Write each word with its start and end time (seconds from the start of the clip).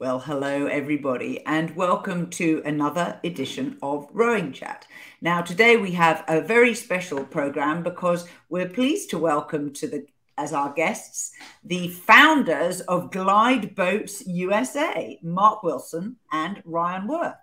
Well, 0.00 0.20
hello, 0.20 0.66
everybody, 0.66 1.44
and 1.44 1.74
welcome 1.74 2.30
to 2.30 2.62
another 2.64 3.18
edition 3.24 3.78
of 3.82 4.06
Rowing 4.12 4.52
Chat. 4.52 4.86
Now, 5.20 5.42
today 5.42 5.76
we 5.76 5.90
have 5.90 6.22
a 6.28 6.40
very 6.40 6.72
special 6.74 7.24
program 7.24 7.82
because 7.82 8.24
we're 8.48 8.68
pleased 8.68 9.10
to 9.10 9.18
welcome 9.18 9.72
to 9.72 9.88
the 9.88 10.06
as 10.36 10.52
our 10.52 10.72
guests 10.72 11.32
the 11.64 11.88
founders 11.88 12.80
of 12.82 13.10
Glide 13.10 13.74
Boats 13.74 14.24
USA, 14.24 15.18
Mark 15.20 15.64
Wilson 15.64 16.14
and 16.30 16.62
Ryan 16.64 17.08
Worth. 17.08 17.34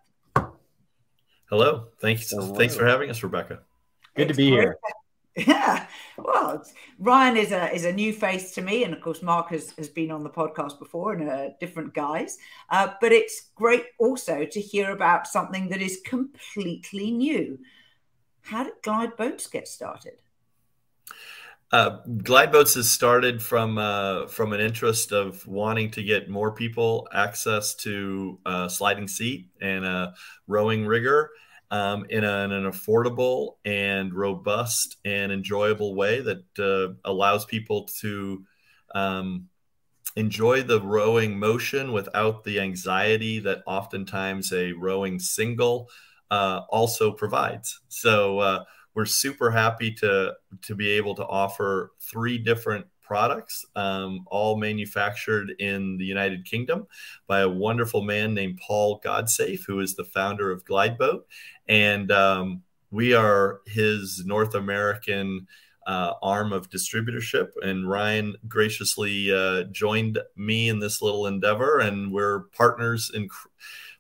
Hello, 1.50 1.88
thanks. 2.00 2.30
Hello. 2.30 2.56
Thanks 2.56 2.78
for 2.78 2.86
having 2.86 3.10
us, 3.10 3.22
Rebecca. 3.22 3.60
Good 4.16 4.30
it's 4.30 4.38
to 4.38 4.42
be 4.42 4.52
great. 4.52 4.62
here. 4.62 4.78
Yeah, 5.36 5.88
well, 6.18 6.64
Ryan 6.98 7.36
is 7.36 7.52
a 7.52 7.74
is 7.74 7.84
a 7.84 7.92
new 7.92 8.14
face 8.14 8.52
to 8.54 8.62
me, 8.62 8.86
and 8.86 8.94
of 8.94 9.02
course, 9.02 9.22
Mark 9.22 9.50
has, 9.50 9.72
has 9.72 9.90
been 9.90 10.10
on 10.10 10.24
the 10.24 10.30
podcast 10.30 10.80
before 10.80 11.14
in 11.14 11.28
a 11.28 11.54
different 11.60 11.94
guise. 11.94 12.38
Uh, 12.70 12.94
but 13.02 13.12
it's 13.12 13.50
great 13.54 13.84
also 14.00 14.46
to 14.46 14.62
hear 14.62 14.92
about 14.92 15.28
something 15.28 15.68
that 15.70 15.82
is 15.82 16.00
completely 16.06 17.12
new. 17.12 17.60
How 18.44 18.64
did 18.64 18.74
Glide 18.82 19.18
Boats 19.18 19.48
get 19.48 19.68
started? 19.68 20.14
Uh, 21.72 21.98
Glide 22.24 22.54
Boats 22.54 22.76
has 22.76 22.90
started 22.90 23.42
from 23.42 23.78
uh, 23.78 24.28
from 24.28 24.54
an 24.54 24.62
interest 24.62 25.12
of 25.12 25.46
wanting 25.46 25.92
to 25.92 26.04
get 26.04 26.30
more 26.30 26.54
people 26.54 27.10
access 27.14 27.76
to 27.76 28.40
uh, 28.46 28.70
sliding 28.70 29.10
seat 29.10 29.50
and 29.60 29.84
a 29.84 30.14
rowing 30.48 30.86
rigger 30.86 31.32
um, 31.76 32.06
in, 32.10 32.24
a, 32.24 32.44
in, 32.46 32.54
an 32.54 32.72
affordable 32.72 33.56
and 33.66 34.14
robust 34.14 34.96
and 35.04 35.30
enjoyable 35.30 35.94
way 35.94 36.22
that 36.22 36.44
uh, 36.58 36.94
allows 37.04 37.44
people 37.44 37.86
to 38.00 38.46
um, 38.94 39.50
enjoy 40.16 40.64
the 40.64 40.80
rowing 40.80 41.38
motion 41.38 41.92
without 41.92 42.46
the 42.46 42.62
anxiety 42.62 43.40
that 43.40 43.62
oftentimes 43.68 44.54
a 44.54 44.72
rowing 44.72 45.20
single 45.20 45.90
uh, 46.32 46.62
also 46.70 47.12
provides. 47.12 47.82
So 47.90 48.40
uh, 48.40 48.64
we're 48.94 49.06
super 49.06 49.52
happy 49.52 49.92
to 49.96 50.34
to 50.62 50.76
be 50.76 50.92
able 50.92 51.16
to 51.16 51.26
offer 51.26 51.92
three 52.00 52.38
different 52.38 52.86
products, 53.06 53.66
um, 53.76 54.26
all 54.28 54.58
manufactured 54.58 55.52
in 55.60 55.98
the 55.98 56.06
United 56.06 56.46
Kingdom 56.46 56.88
by 57.28 57.42
a 57.42 57.50
wonderful 57.50 58.02
man 58.02 58.34
named 58.34 58.60
Paul 58.66 59.00
Godsafe, 59.04 59.66
who 59.66 59.80
is 59.80 59.96
the 59.96 60.04
founder 60.04 60.52
of 60.52 60.66
Glideboat. 60.66 61.28
And 61.68 62.12
um, 62.12 62.64
we 62.92 63.14
are 63.14 63.62
his 63.68 64.24
North 64.26 64.56
American 64.56 65.48
uh, 65.86 66.14
arm 66.22 66.52
of 66.52 66.70
distributorship. 66.70 67.50
And 67.62 67.90
Ryan 67.90 68.36
graciously 68.48 69.32
uh, 69.32 69.64
joined 69.72 70.20
me 70.36 70.70
in 70.70 70.80
this 70.80 71.02
little 71.02 71.28
endeavor, 71.28 71.80
and 71.80 72.12
we're 72.12 72.42
partners 72.58 73.12
in 73.14 73.30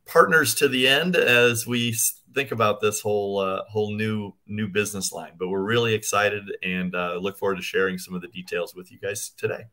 partners 0.05 0.53
to 0.55 0.67
the 0.67 0.87
end 0.87 1.15
as 1.15 1.65
we 1.65 1.95
think 2.35 2.51
about 2.51 2.81
this 2.81 3.01
whole 3.01 3.39
uh, 3.39 3.63
whole 3.67 3.95
new 3.95 4.33
new 4.45 4.67
business 4.67 5.11
line. 5.11 5.31
But 5.39 5.47
we're 5.47 5.63
really 5.63 5.95
excited 5.95 6.43
and 6.61 6.93
uh, 6.93 7.15
look 7.15 7.37
forward 7.39 7.55
to 7.55 7.63
sharing 7.63 7.97
some 7.97 8.13
of 8.13 8.21
the 8.21 8.27
details 8.27 8.75
with 8.75 8.91
you 8.91 8.99
guys 8.99 9.29
today. 9.29 9.65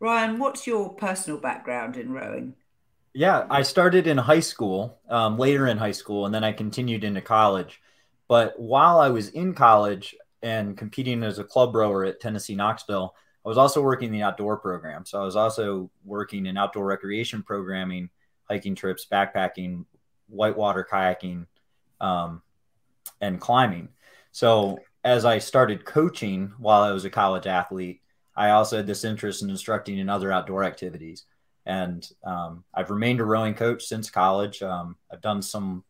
Ryan, 0.00 0.38
what's 0.38 0.66
your 0.66 0.92
personal 0.94 1.38
background 1.38 1.96
in 1.96 2.12
rowing? 2.12 2.54
Yeah, 3.14 3.46
I 3.48 3.62
started 3.62 4.06
in 4.06 4.18
high 4.18 4.40
school, 4.40 4.98
um, 5.08 5.38
later 5.38 5.66
in 5.66 5.78
high 5.78 5.92
school, 5.92 6.26
and 6.26 6.34
then 6.34 6.44
I 6.44 6.52
continued 6.52 7.02
into 7.02 7.22
college. 7.22 7.80
But 8.28 8.58
while 8.60 8.98
I 8.98 9.08
was 9.08 9.28
in 9.30 9.54
college 9.54 10.14
and 10.42 10.76
competing 10.76 11.22
as 11.22 11.38
a 11.38 11.44
club 11.44 11.74
rower 11.74 12.04
at 12.04 12.20
Tennessee 12.20 12.54
Knoxville, 12.54 13.14
I 13.44 13.48
was 13.48 13.56
also 13.56 13.80
working 13.80 14.12
the 14.12 14.22
outdoor 14.22 14.58
program. 14.58 15.06
So 15.06 15.22
I 15.22 15.24
was 15.24 15.36
also 15.36 15.90
working 16.04 16.44
in 16.44 16.58
outdoor 16.58 16.84
recreation 16.84 17.42
programming, 17.42 18.10
hiking 18.44 18.74
trips, 18.74 19.06
backpacking, 19.10 19.86
whitewater 20.28 20.86
kayaking, 20.90 21.46
um, 22.00 22.42
and 23.20 23.40
climbing. 23.40 23.88
So 24.32 24.78
as 25.04 25.24
I 25.24 25.38
started 25.38 25.84
coaching 25.84 26.52
while 26.58 26.82
I 26.82 26.90
was 26.90 27.04
a 27.04 27.10
college 27.10 27.46
athlete, 27.46 28.00
I 28.36 28.50
also 28.50 28.76
had 28.76 28.86
this 28.86 29.04
interest 29.04 29.42
in 29.42 29.50
instructing 29.50 29.98
in 29.98 30.08
other 30.08 30.30
outdoor 30.30 30.64
activities. 30.64 31.24
And 31.64 32.06
um, 32.24 32.64
I've 32.74 32.90
remained 32.90 33.20
a 33.20 33.24
rowing 33.24 33.54
coach 33.54 33.84
since 33.84 34.10
college. 34.10 34.62
Um, 34.62 34.96
I've 35.10 35.22
done 35.22 35.42
some 35.42 35.84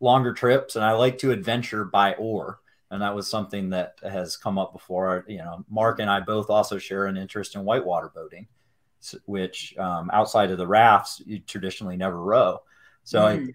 longer 0.00 0.32
trips 0.32 0.74
and 0.76 0.84
I 0.84 0.92
like 0.92 1.18
to 1.18 1.30
adventure 1.30 1.84
by 1.84 2.14
oar. 2.14 2.58
And 2.90 3.00
that 3.00 3.14
was 3.14 3.30
something 3.30 3.70
that 3.70 3.94
has 4.02 4.36
come 4.36 4.58
up 4.58 4.72
before. 4.72 5.24
You 5.28 5.38
know, 5.38 5.64
Mark 5.70 6.00
and 6.00 6.10
I 6.10 6.20
both 6.20 6.50
also 6.50 6.76
share 6.76 7.06
an 7.06 7.16
interest 7.16 7.54
in 7.54 7.64
whitewater 7.64 8.10
boating, 8.14 8.48
which 9.24 9.74
um, 9.78 10.10
outside 10.12 10.50
of 10.50 10.58
the 10.58 10.66
rafts, 10.66 11.22
you 11.24 11.38
traditionally 11.38 11.96
never 11.96 12.18
row. 12.20 12.62
So 13.04 13.20
mm. 13.20 13.48
I, 13.48 13.54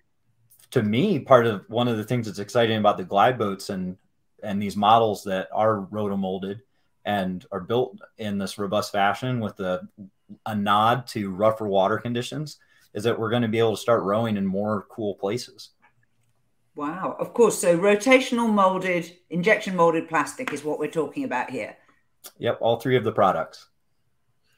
to 0.72 0.84
me, 0.84 1.20
part 1.20 1.48
of 1.48 1.64
one 1.70 1.88
of 1.88 1.98
the 1.98 2.04
things 2.04 2.26
that's 2.26 2.40
exciting 2.40 2.78
about 2.78 2.98
the 2.98 3.04
glide 3.04 3.38
boats 3.38 3.70
and 3.70 3.98
and 4.44 4.62
these 4.62 4.78
models 4.78 5.24
that 5.24 5.48
are 5.52 5.88
rotomolded 5.92 6.62
and 7.06 7.46
are 7.52 7.60
built 7.60 7.98
in 8.18 8.38
this 8.38 8.60
robust 8.60 8.92
fashion 8.92 9.40
with 9.40 9.60
a, 9.60 9.88
a 10.46 10.54
nod 10.54 11.08
to 11.08 11.32
rougher 11.32 11.68
water 11.68 11.98
conditions 11.98 12.58
is 12.94 13.04
that 13.04 13.18
we're 13.18 13.30
going 13.30 13.42
to 13.42 13.48
be 13.48 13.60
able 13.60 13.76
to 13.76 13.82
start 13.82 14.04
rowing 14.04 14.38
in 14.38 14.46
more 14.46 14.86
cool 14.92 15.16
places. 15.16 15.72
Wow. 16.76 17.16
Of 17.20 17.34
course. 17.34 17.58
So 17.58 17.78
rotational 17.80 18.52
molded, 18.52 19.12
injection 19.32 19.76
molded 19.76 20.08
plastic 20.08 20.54
is 20.54 20.64
what 20.64 20.78
we're 20.78 20.92
talking 20.92 21.24
about 21.24 21.50
here. 21.50 21.76
Yep. 22.38 22.60
All 22.62 22.80
three 22.80 22.98
of 22.98 23.04
the 23.04 23.12
products 23.12 23.68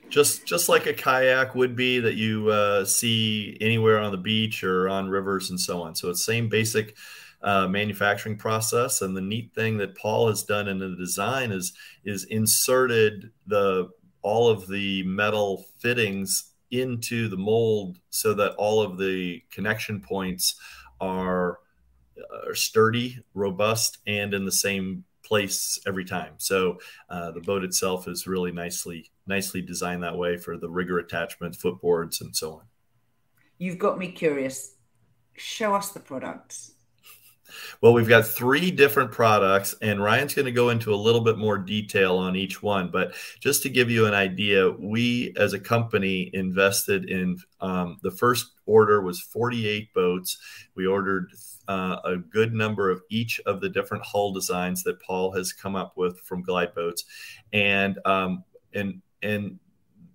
just 0.09 0.45
just 0.45 0.69
like 0.69 0.87
a 0.87 0.93
kayak 0.93 1.55
would 1.55 1.75
be 1.75 1.99
that 1.99 2.15
you 2.15 2.49
uh, 2.49 2.83
see 2.85 3.57
anywhere 3.61 3.99
on 3.99 4.11
the 4.11 4.17
beach 4.17 4.63
or 4.63 4.89
on 4.89 5.09
rivers 5.09 5.49
and 5.49 5.59
so 5.59 5.81
on. 5.81 5.95
So 5.95 6.09
it's 6.09 6.25
same 6.25 6.49
basic 6.49 6.95
uh, 7.41 7.67
manufacturing 7.67 8.37
process. 8.37 9.01
And 9.01 9.15
the 9.15 9.21
neat 9.21 9.53
thing 9.53 9.77
that 9.77 9.95
Paul 9.95 10.27
has 10.27 10.43
done 10.43 10.67
in 10.67 10.79
the 10.79 10.95
design 10.95 11.51
is 11.51 11.73
is 12.03 12.25
inserted 12.25 13.31
the 13.47 13.89
all 14.21 14.49
of 14.49 14.67
the 14.67 15.03
metal 15.03 15.65
fittings 15.79 16.51
into 16.71 17.27
the 17.29 17.37
mold 17.37 17.97
so 18.09 18.33
that 18.33 18.53
all 18.55 18.81
of 18.81 18.97
the 18.97 19.41
connection 19.51 20.01
points 20.01 20.55
are, 20.99 21.59
are 22.47 22.53
sturdy, 22.53 23.17
robust, 23.33 23.99
and 24.05 24.33
in 24.33 24.45
the 24.45 24.51
same 24.51 25.03
place 25.29 25.79
every 25.87 26.03
time. 26.03 26.33
So 26.37 26.79
uh, 27.09 27.31
the 27.31 27.39
boat 27.39 27.63
itself 27.63 28.07
is 28.07 28.27
really 28.27 28.51
nicely 28.51 29.11
nicely 29.27 29.61
designed 29.61 30.03
that 30.03 30.17
way 30.17 30.35
for 30.35 30.57
the 30.57 30.69
rigger 30.69 30.97
attachments, 30.97 31.57
footboards, 31.57 32.19
and 32.19 32.35
so 32.35 32.53
on. 32.55 32.63
You've 33.59 33.77
got 33.77 33.99
me 33.99 34.11
curious. 34.11 34.75
Show 35.37 35.75
us 35.75 35.91
the 35.91 35.99
products. 35.99 36.73
Well, 37.81 37.93
we've 37.93 38.07
got 38.07 38.25
three 38.25 38.71
different 38.71 39.11
products, 39.11 39.75
and 39.81 40.03
Ryan's 40.03 40.33
going 40.33 40.45
to 40.45 40.51
go 40.51 40.69
into 40.69 40.93
a 40.93 40.95
little 40.95 41.21
bit 41.21 41.37
more 41.37 41.57
detail 41.57 42.17
on 42.17 42.35
each 42.35 42.61
one. 42.61 42.89
But 42.89 43.13
just 43.39 43.63
to 43.63 43.69
give 43.69 43.89
you 43.89 44.05
an 44.05 44.13
idea, 44.13 44.69
we 44.71 45.33
as 45.37 45.53
a 45.53 45.59
company 45.59 46.29
invested 46.33 47.09
in 47.09 47.37
um, 47.61 47.97
the 48.01 48.11
first 48.11 48.51
order 48.65 49.01
was 49.01 49.19
48 49.19 49.93
boats. 49.93 50.37
We 50.75 50.85
ordered 50.85 51.31
uh, 51.67 51.97
a 52.03 52.17
good 52.17 52.53
number 52.53 52.89
of 52.89 53.01
each 53.09 53.39
of 53.45 53.61
the 53.61 53.69
different 53.69 54.03
hull 54.03 54.33
designs 54.33 54.83
that 54.83 55.01
Paul 55.01 55.31
has 55.33 55.53
come 55.53 55.75
up 55.75 55.97
with 55.97 56.19
from 56.21 56.41
Glide 56.41 56.73
Boats, 56.73 57.05
and 57.53 57.99
um, 58.05 58.43
and 58.73 59.01
and 59.21 59.59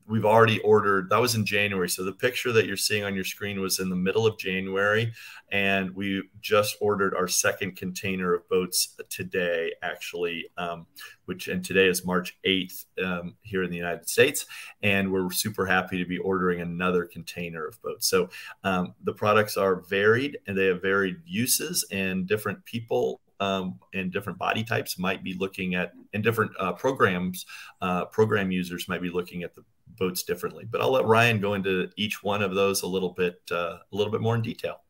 we've 0.06 0.24
already 0.24 0.58
ordered 0.60 1.08
that 1.10 1.20
was 1.20 1.34
in 1.34 1.44
january. 1.46 1.88
So 1.88 2.04
the 2.04 2.12
picture 2.12 2.52
that 2.52 2.66
you're 2.66 2.76
seeing 2.76 3.04
on 3.04 3.14
your 3.14 3.24
screen 3.24 3.60
was 3.60 3.80
in 3.80 3.88
the 3.88 3.96
middle 3.96 4.26
of 4.26 4.38
january 4.38 5.12
and 5.52 5.94
we 5.94 6.22
just 6.40 6.76
ordered 6.80 7.14
our 7.14 7.28
second 7.28 7.76
container 7.76 8.34
of 8.34 8.48
boats 8.48 8.96
today 9.08 9.72
actually 9.82 10.46
um, 10.58 10.86
which 11.26 11.48
and 11.48 11.64
today 11.64 11.86
is 11.86 12.04
march 12.04 12.36
8th 12.46 12.84
um, 13.02 13.34
here 13.42 13.62
in 13.62 13.70
the 13.70 13.76
united 13.76 14.08
states 14.08 14.46
and 14.82 15.10
we're 15.10 15.30
super 15.30 15.66
happy 15.66 15.98
to 15.98 16.04
be 16.04 16.18
ordering 16.18 16.60
another 16.60 17.04
container 17.04 17.66
of 17.66 17.80
boats. 17.82 18.08
So 18.08 18.28
um, 18.64 18.94
the 19.04 19.12
products 19.12 19.56
are 19.56 19.76
varied 19.76 20.38
and 20.46 20.56
they 20.56 20.66
have 20.66 20.82
varied 20.82 21.16
uses 21.24 21.86
and 21.90 22.26
different 22.26 22.64
people 22.64 23.20
um, 23.40 23.78
and 23.92 24.12
different 24.12 24.38
body 24.38 24.62
types 24.62 24.98
might 24.98 25.24
be 25.24 25.34
looking 25.34 25.74
at, 25.74 25.92
and 26.12 26.22
different 26.22 26.52
uh, 26.58 26.72
programs, 26.72 27.46
uh, 27.80 28.04
program 28.06 28.50
users 28.50 28.88
might 28.88 29.02
be 29.02 29.10
looking 29.10 29.42
at 29.42 29.54
the 29.54 29.64
boats 29.98 30.22
differently. 30.22 30.64
But 30.64 30.80
I'll 30.80 30.92
let 30.92 31.04
Ryan 31.04 31.40
go 31.40 31.54
into 31.54 31.90
each 31.96 32.22
one 32.22 32.42
of 32.42 32.54
those 32.54 32.82
a 32.82 32.86
little 32.86 33.10
bit, 33.10 33.40
uh, 33.50 33.78
a 33.80 33.96
little 33.96 34.12
bit 34.12 34.20
more 34.20 34.34
in 34.34 34.42
detail. 34.42 34.80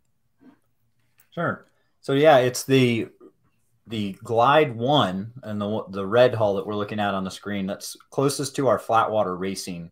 Sure. 1.30 1.66
So 2.00 2.12
yeah, 2.12 2.38
it's 2.38 2.64
the 2.64 3.08
the 3.86 4.12
Glide 4.24 4.74
One 4.74 5.32
and 5.42 5.60
the 5.60 5.84
the 5.90 6.06
red 6.06 6.34
hull 6.34 6.54
that 6.54 6.66
we're 6.66 6.76
looking 6.76 7.00
at 7.00 7.14
on 7.14 7.24
the 7.24 7.30
screen. 7.30 7.66
That's 7.66 7.96
closest 8.10 8.56
to 8.56 8.68
our 8.68 8.78
flat 8.78 9.10
water 9.10 9.36
racing 9.36 9.90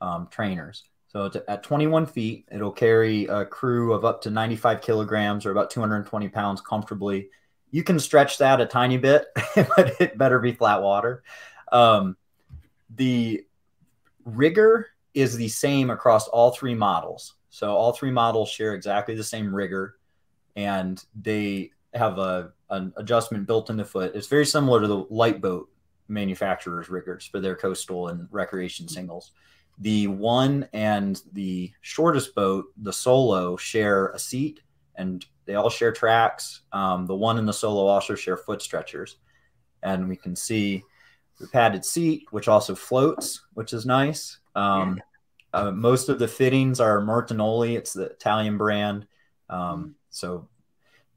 um, 0.00 0.28
trainers. 0.30 0.84
So 1.08 1.30
at 1.46 1.62
21 1.62 2.06
feet, 2.06 2.48
it'll 2.50 2.72
carry 2.72 3.26
a 3.26 3.44
crew 3.44 3.92
of 3.92 4.04
up 4.04 4.20
to 4.22 4.30
95 4.30 4.80
kilograms 4.80 5.46
or 5.46 5.52
about 5.52 5.70
220 5.70 6.28
pounds 6.28 6.60
comfortably 6.60 7.28
you 7.74 7.82
can 7.82 7.98
stretch 7.98 8.38
that 8.38 8.60
a 8.60 8.66
tiny 8.66 8.98
bit, 8.98 9.26
but 9.56 10.00
it 10.00 10.16
better 10.16 10.38
be 10.38 10.52
flat 10.52 10.80
water. 10.80 11.24
Um, 11.72 12.16
the 12.94 13.44
rigger 14.24 14.88
is 15.14 15.36
the 15.36 15.48
same 15.48 15.90
across 15.90 16.28
all 16.28 16.50
three 16.50 16.74
models. 16.74 17.34
So 17.50 17.74
all 17.74 17.92
three 17.92 18.10
models 18.10 18.48
share 18.48 18.74
exactly 18.74 19.14
the 19.14 19.24
same 19.24 19.54
rigger 19.54 19.96
and 20.56 21.02
they 21.20 21.70
have 21.94 22.18
a 22.18 22.52
an 22.70 22.92
adjustment 22.96 23.46
built 23.46 23.70
in 23.70 23.76
the 23.76 23.84
foot. 23.84 24.12
It's 24.14 24.26
very 24.26 24.46
similar 24.46 24.80
to 24.80 24.86
the 24.86 25.06
Liteboat 25.10 25.68
manufacturers' 26.08 26.88
riggers 26.88 27.26
for 27.26 27.40
their 27.40 27.54
coastal 27.54 28.08
and 28.08 28.26
recreation 28.30 28.88
singles. 28.88 29.32
The 29.78 30.08
one 30.08 30.68
and 30.72 31.20
the 31.32 31.72
shortest 31.80 32.34
boat, 32.34 32.66
the 32.76 32.92
Solo, 32.92 33.56
share 33.56 34.08
a 34.08 34.18
seat 34.18 34.60
and 34.96 35.24
they 35.46 35.54
all 35.54 35.70
share 35.70 35.92
tracks. 35.92 36.62
Um, 36.72 37.06
the 37.06 37.16
one 37.16 37.38
and 37.38 37.46
the 37.46 37.52
Solo 37.52 37.86
also 37.86 38.14
share 38.14 38.36
foot 38.36 38.62
stretchers. 38.62 39.16
And 39.82 40.08
we 40.08 40.16
can 40.16 40.34
see 40.34 40.82
the 41.40 41.48
padded 41.48 41.84
seat, 41.84 42.26
which 42.30 42.48
also 42.48 42.74
floats, 42.74 43.42
which 43.54 43.72
is 43.72 43.86
nice. 43.86 44.38
Um, 44.54 45.00
uh, 45.52 45.70
most 45.70 46.08
of 46.08 46.18
the 46.18 46.28
fittings 46.28 46.80
are 46.80 47.00
Martinoli, 47.00 47.76
it's 47.76 47.92
the 47.92 48.04
Italian 48.04 48.58
brand. 48.58 49.06
Um, 49.48 49.94
so 50.10 50.48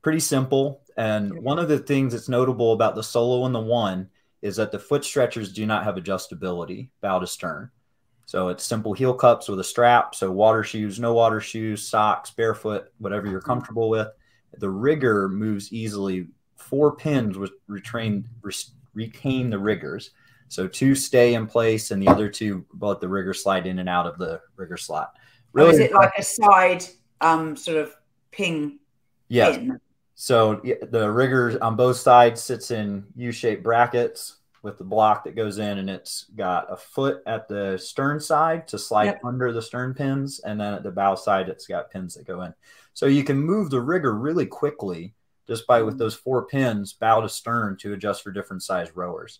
pretty 0.02 0.19
simple. 0.19 0.81
And 0.96 1.42
one 1.42 1.60
of 1.60 1.68
the 1.68 1.80
things 1.80 2.14
that's 2.14 2.30
notable 2.30 2.74
about 2.74 2.96
the 2.96 3.04
Solo 3.04 3.46
and 3.46 3.54
the 3.54 3.60
One 3.60 4.10
is 4.42 4.56
that 4.56 4.72
the 4.72 4.80
foot 4.80 5.04
stretchers 5.04 5.52
do 5.52 5.66
not 5.66 5.84
have 5.84 5.96
adjustability 5.96 6.90
bow 7.02 7.19
to 7.19 7.28
stern. 7.28 7.69
So 8.25 8.50
it's 8.50 8.64
simple 8.64 8.94
heel 8.94 9.14
cups 9.14 9.48
with 9.48 9.60
a 9.60 9.64
strap. 9.64 10.14
So 10.14 10.31
water 10.31 10.64
shoes, 10.64 11.00
no 11.00 11.14
water 11.14 11.40
shoes, 11.40 11.88
socks, 11.88 12.30
barefoot, 12.30 12.92
whatever 12.98 13.28
you're 13.28 13.42
comfortable 13.42 13.90
with. 13.90 14.10
The 14.58 14.69
rigger 14.69 15.30
moves 15.30 15.72
easily. 15.72 16.28
Four 16.58 16.96
pins 16.96 17.38
with 17.38 17.52
retain, 17.68 18.28
retain 18.98 19.50
the 19.50 19.60
riggers. 19.60 20.12
So 20.50 20.68
two 20.68 20.96
stay 20.96 21.36
in 21.36 21.46
place, 21.46 21.92
and 21.92 22.02
the 22.02 22.08
other 22.08 22.30
two 22.30 22.66
let 22.80 23.00
the 23.00 23.08
rigger 23.08 23.34
slide 23.34 23.68
in 23.68 23.80
and 23.80 23.88
out 23.88 24.08
of 24.08 24.18
the 24.18 24.42
rigger 24.56 24.78
slot. 24.78 25.14
Really, 25.54 25.70
oh, 25.70 25.74
is 25.74 25.80
it 25.80 25.94
like 25.94 26.14
a 26.18 26.24
side 26.24 26.84
um, 27.22 27.56
sort 27.56 27.78
of 27.78 27.96
ping? 28.32 28.80
Yes. 29.30 29.58
Pin? 29.58 29.80
So 30.16 30.62
the 30.90 31.12
rigger 31.12 31.62
on 31.62 31.76
both 31.76 31.98
sides 31.98 32.42
sits 32.42 32.72
in 32.72 33.06
U-shaped 33.16 33.62
brackets 33.62 34.38
with 34.64 34.78
the 34.80 34.84
block 34.84 35.24
that 35.24 35.36
goes 35.36 35.60
in 35.60 35.78
and 35.78 35.90
it's 35.90 36.26
got 36.36 36.72
a 36.72 36.76
foot 36.76 37.22
at 37.28 37.48
the 37.48 37.78
stern 37.78 38.20
side 38.20 38.68
to 38.68 38.80
slide 38.80 39.06
yep. 39.06 39.22
under 39.24 39.54
the 39.54 39.62
stern 39.62 39.94
pins 39.94 40.40
and 40.40 40.60
then 40.60 40.74
at 40.74 40.84
the 40.84 40.92
bow 40.92 41.16
side 41.16 41.48
it's 41.48 41.68
got 41.68 41.92
pins 41.92 42.16
that 42.16 42.26
go 42.26 42.42
in 42.42 42.54
so 42.94 43.06
you 43.06 43.24
can 43.24 43.38
move 43.38 43.70
the 43.70 43.80
rigger 43.80 44.16
really 44.16 44.46
quickly 44.46 45.14
just 45.48 45.66
by 45.68 45.82
with 45.82 45.96
mm-hmm. 45.96 46.00
those 46.00 46.16
four 46.16 46.46
pins 46.46 46.94
bow 46.94 47.22
to 47.22 47.30
stern 47.30 47.78
to 47.78 47.94
adjust 47.94 48.24
for 48.24 48.32
different 48.32 48.64
size 48.64 48.96
rowers 48.96 49.40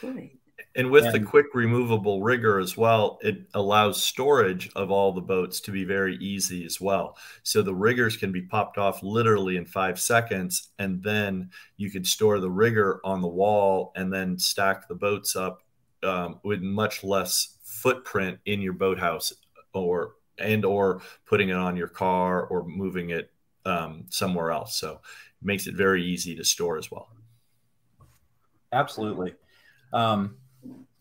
Great. 0.00 0.38
And 0.74 0.90
with 0.90 1.04
and, 1.06 1.14
the 1.14 1.20
quick 1.20 1.54
removable 1.54 2.22
rigger 2.22 2.58
as 2.58 2.76
well, 2.76 3.18
it 3.22 3.46
allows 3.54 4.02
storage 4.02 4.70
of 4.76 4.90
all 4.90 5.12
the 5.12 5.22
boats 5.22 5.60
to 5.60 5.70
be 5.70 5.84
very 5.84 6.16
easy 6.16 6.66
as 6.66 6.80
well. 6.80 7.16
So 7.42 7.62
the 7.62 7.74
riggers 7.74 8.16
can 8.16 8.30
be 8.30 8.42
popped 8.42 8.76
off 8.76 9.02
literally 9.02 9.56
in 9.56 9.64
five 9.64 9.98
seconds, 9.98 10.68
and 10.78 11.02
then 11.02 11.50
you 11.78 11.90
could 11.90 12.06
store 12.06 12.40
the 12.40 12.50
rigger 12.50 13.00
on 13.04 13.22
the 13.22 13.28
wall 13.28 13.92
and 13.96 14.12
then 14.12 14.38
stack 14.38 14.86
the 14.86 14.94
boats 14.94 15.34
up 15.34 15.62
um, 16.02 16.40
with 16.42 16.60
much 16.60 17.02
less 17.02 17.56
footprint 17.62 18.38
in 18.44 18.60
your 18.60 18.74
boathouse, 18.74 19.32
or 19.72 20.14
and 20.38 20.64
or 20.64 21.00
putting 21.24 21.48
it 21.48 21.56
on 21.56 21.76
your 21.76 21.88
car 21.88 22.44
or 22.46 22.66
moving 22.66 23.10
it 23.10 23.30
um, 23.66 24.06
somewhere 24.10 24.50
else. 24.50 24.78
So 24.78 24.92
it 24.92 25.44
makes 25.44 25.66
it 25.66 25.74
very 25.74 26.04
easy 26.04 26.34
to 26.36 26.44
store 26.44 26.78
as 26.78 26.90
well. 26.90 27.08
Absolutely. 28.72 29.34
Um, 29.92 30.36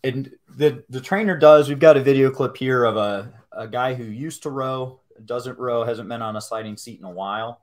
and 0.04 0.32
the 0.50 0.84
the 0.90 1.02
trainer 1.02 1.38
does. 1.38 1.68
We've 1.68 1.80
got 1.80 1.98
a 1.98 2.02
video 2.02 2.30
clip 2.30 2.58
here 2.58 2.84
of 2.84 2.98
a 2.98 3.34
a 3.52 3.68
guy 3.68 3.94
who 3.94 4.04
used 4.04 4.44
to 4.44 4.50
row, 4.50 5.00
doesn't 5.26 5.58
row, 5.58 5.84
hasn't 5.84 6.10
been 6.10 6.22
on 6.22 6.36
a 6.36 6.42
sliding 6.42 6.78
seat 6.78 7.00
in 7.00 7.06
a 7.06 7.12
while. 7.12 7.62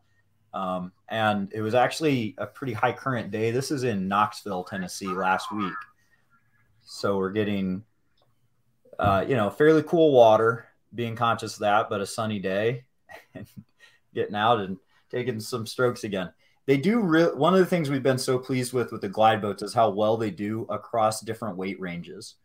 Um, 0.55 0.93
and 1.09 1.51
it 1.55 1.63
was 1.63 1.75
actually 1.75 2.35
a 2.39 2.47
pretty 2.47 2.73
high 2.73 2.93
current 2.93 3.31
day. 3.31 3.51
This 3.51 3.71
is 3.71 3.85
in 3.85 4.09
Knoxville, 4.09 4.65
Tennessee, 4.65 5.07
last 5.07 5.53
week. 5.53 5.73
So 6.85 7.17
we're 7.17 7.31
getting, 7.31 7.85
uh, 8.99 9.25
you 9.27 9.37
know, 9.37 9.49
fairly 9.49 9.83
cool 9.83 10.13
water, 10.13 10.67
being 10.95 11.17
conscious 11.17 11.55
of 11.55 11.61
that, 11.61 11.89
but 11.89 12.01
a 12.01 12.07
sunny 12.07 12.39
day, 12.39 12.85
and 13.35 13.47
getting 14.15 14.35
out 14.35 14.61
and 14.61 14.79
taking 15.13 15.41
some 15.41 15.67
strokes 15.67 16.05
again. 16.05 16.31
They 16.67 16.77
do 16.77 17.01
re- 17.01 17.35
one 17.35 17.55
of 17.55 17.61
the 17.61 17.67
things 17.67 17.91
we've 17.91 18.03
been 18.03 18.19
so 18.19 18.39
pleased 18.39 18.73
with 18.73 18.93
with 18.93 19.01
the 19.01 19.09
glide 19.09 19.43
boats 19.43 19.63
is 19.63 19.75
how 19.75 19.91
well 19.91 20.17
they 20.17 20.31
do 20.31 20.67
across 20.71 21.21
different 21.21 21.57
weight 21.57 21.81
ranges. 21.81 22.37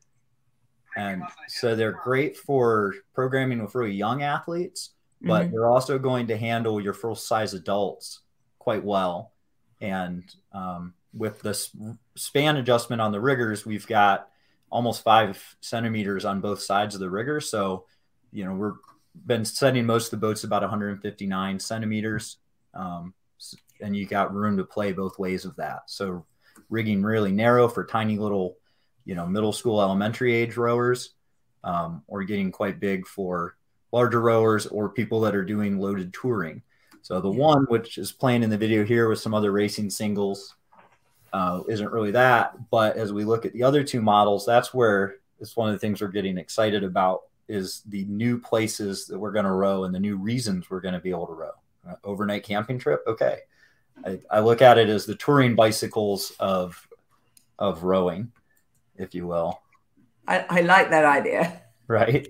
And 0.96 1.24
so 1.48 1.76
they're 1.76 2.00
great 2.04 2.36
for 2.36 2.96
programming 3.14 3.62
with 3.62 3.76
really 3.76 3.94
young 3.94 4.24
athletes 4.24 4.92
but 5.22 5.44
mm-hmm. 5.44 5.52
they're 5.52 5.70
also 5.70 5.98
going 5.98 6.28
to 6.28 6.38
handle 6.38 6.80
your 6.80 6.94
full 6.94 7.16
size 7.16 7.54
adults 7.54 8.22
quite 8.60 8.84
well. 8.84 9.34
And 9.82 10.24
um, 10.52 10.94
with 11.14 11.42
this 11.42 11.76
span 12.16 12.58
adjustment 12.58 13.02
on 13.02 13.12
the 13.12 13.22
riggers 13.22 13.66
we've 13.66 13.88
got 13.88 14.30
almost 14.70 15.04
five 15.04 15.56
centimeters 15.62 16.26
on 16.26 16.42
both 16.42 16.62
sides 16.62 16.94
of 16.94 17.02
the 17.02 17.10
rigger. 17.10 17.40
So 17.40 17.86
you 18.32 18.46
know 18.46 18.54
we're 18.54 18.74
been 19.26 19.46
setting 19.46 19.86
most 19.86 20.06
of 20.06 20.12
the 20.12 20.28
boats 20.28 20.44
about 20.44 20.62
159 20.62 21.60
centimeters 21.60 22.38
um, 22.78 23.14
and 23.82 23.96
you 23.96 24.06
got 24.06 24.34
room 24.34 24.58
to 24.58 24.64
play 24.64 24.92
both 24.92 25.20
ways 25.20 25.46
of 25.46 25.56
that. 25.58 25.82
So 25.88 26.26
rigging 26.70 27.04
really 27.04 27.32
narrow 27.32 27.68
for 27.68 27.86
tiny 27.86 28.18
little, 28.18 28.58
you 29.06 29.16
know, 29.16 29.26
middle 29.26 29.54
school, 29.54 29.82
elementary 29.82 30.34
age 30.34 30.58
rowers, 30.58 31.12
um, 31.64 32.04
or 32.08 32.24
getting 32.24 32.52
quite 32.52 32.80
big 32.80 33.06
for 33.06 33.56
larger 33.92 34.22
rowers 34.22 34.66
or 34.68 34.90
people 34.90 35.22
that 35.22 35.36
are 35.36 35.46
doing 35.46 35.80
loaded 35.80 36.14
touring. 36.14 36.62
So 37.02 37.22
the 37.22 37.32
one 37.32 37.66
which 37.70 37.98
is 37.98 38.12
playing 38.12 38.44
in 38.44 38.50
the 38.50 38.58
video 38.58 38.84
here 38.84 39.08
with 39.08 39.20
some 39.20 39.34
other 39.34 39.52
racing 39.52 39.90
singles 39.90 40.56
uh, 41.32 41.62
isn't 41.68 41.92
really 41.92 42.12
that. 42.12 42.70
But 42.70 42.98
as 42.98 43.14
we 43.14 43.24
look 43.24 43.46
at 43.46 43.54
the 43.54 43.64
other 43.64 43.84
two 43.84 44.02
models, 44.02 44.46
that's 44.46 44.74
where 44.74 45.16
it's 45.40 45.56
one 45.56 45.70
of 45.70 45.76
the 45.76 45.80
things 45.80 46.02
we're 46.02 46.08
getting 46.10 46.38
excited 46.38 46.84
about 46.84 47.22
is 47.48 47.82
the 47.88 48.04
new 48.06 48.40
places 48.40 49.08
that 49.08 49.18
we're 49.18 49.32
going 49.32 49.46
to 49.46 49.52
row 49.52 49.86
and 49.86 49.96
the 49.96 50.00
new 50.00 50.18
reasons 50.18 50.70
we're 50.70 50.82
going 50.82 50.96
to 50.96 51.00
be 51.00 51.12
able 51.12 51.28
to 51.28 51.34
row. 51.34 51.52
Uh, 51.88 51.96
overnight 52.04 52.44
camping 52.44 52.80
trip, 52.80 53.02
okay. 53.08 53.40
I, 54.06 54.20
I 54.30 54.40
look 54.40 54.62
at 54.62 54.78
it 54.78 54.90
as 54.90 55.06
the 55.06 55.16
touring 55.16 55.56
bicycles 55.56 56.32
of 56.40 56.88
of 57.60 57.84
rowing, 57.84 58.32
if 58.96 59.16
you 59.16 59.26
will. 59.26 59.62
I, 60.28 60.46
I 60.50 60.62
like 60.62 60.90
that 60.92 61.06
idea. 61.06 61.62
Right. 61.90 62.28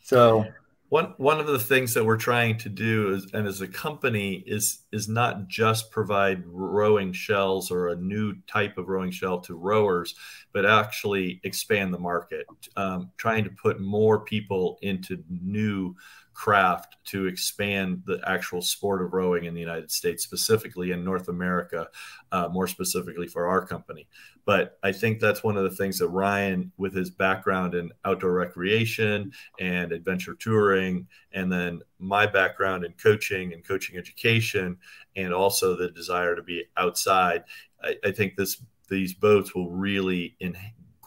So 0.00 0.46
one 0.88 1.12
one 1.18 1.40
of 1.40 1.46
the 1.46 1.58
things 1.58 1.92
that 1.92 2.04
we're 2.04 2.16
trying 2.16 2.56
to 2.58 2.70
do 2.70 3.12
is, 3.12 3.26
and 3.34 3.46
as 3.46 3.60
a 3.60 3.68
company 3.68 4.42
is 4.46 4.78
is 4.92 5.08
not 5.08 5.46
just 5.46 5.90
provide 5.90 6.42
rowing 6.46 7.12
shells 7.12 7.70
or 7.70 7.88
a 7.88 7.96
new 7.96 8.34
type 8.46 8.78
of 8.78 8.88
rowing 8.88 9.10
shell 9.10 9.40
to 9.40 9.54
rowers 9.54 10.14
but 10.52 10.64
actually 10.64 11.40
expand 11.44 11.92
the 11.92 11.98
market 11.98 12.46
um, 12.76 13.10
trying 13.18 13.44
to 13.44 13.50
put 13.50 13.80
more 13.80 14.20
people 14.20 14.78
into 14.80 15.22
new 15.28 15.94
craft 16.38 16.96
to 17.04 17.26
expand 17.26 18.00
the 18.06 18.20
actual 18.24 18.62
sport 18.62 19.02
of 19.02 19.12
rowing 19.12 19.46
in 19.46 19.54
the 19.54 19.60
United 19.60 19.90
States, 19.90 20.22
specifically 20.22 20.92
in 20.92 21.02
North 21.02 21.26
America, 21.26 21.88
uh, 22.30 22.48
more 22.52 22.68
specifically 22.68 23.26
for 23.26 23.48
our 23.48 23.66
company. 23.66 24.06
But 24.44 24.78
I 24.84 24.92
think 24.92 25.18
that's 25.18 25.42
one 25.42 25.56
of 25.56 25.64
the 25.64 25.74
things 25.74 25.98
that 25.98 26.06
Ryan, 26.06 26.70
with 26.76 26.94
his 26.94 27.10
background 27.10 27.74
in 27.74 27.90
outdoor 28.04 28.34
recreation 28.34 29.32
and 29.58 29.90
adventure 29.90 30.34
touring, 30.34 31.08
and 31.32 31.50
then 31.50 31.80
my 31.98 32.24
background 32.24 32.84
in 32.84 32.92
coaching 32.92 33.52
and 33.52 33.66
coaching 33.66 33.98
education, 33.98 34.78
and 35.16 35.34
also 35.34 35.74
the 35.74 35.90
desire 35.90 36.36
to 36.36 36.42
be 36.44 36.66
outside, 36.76 37.42
I, 37.82 37.96
I 38.04 38.12
think 38.12 38.36
this 38.36 38.62
these 38.88 39.12
boats 39.12 39.56
will 39.56 39.70
really 39.70 40.36
in, 40.38 40.56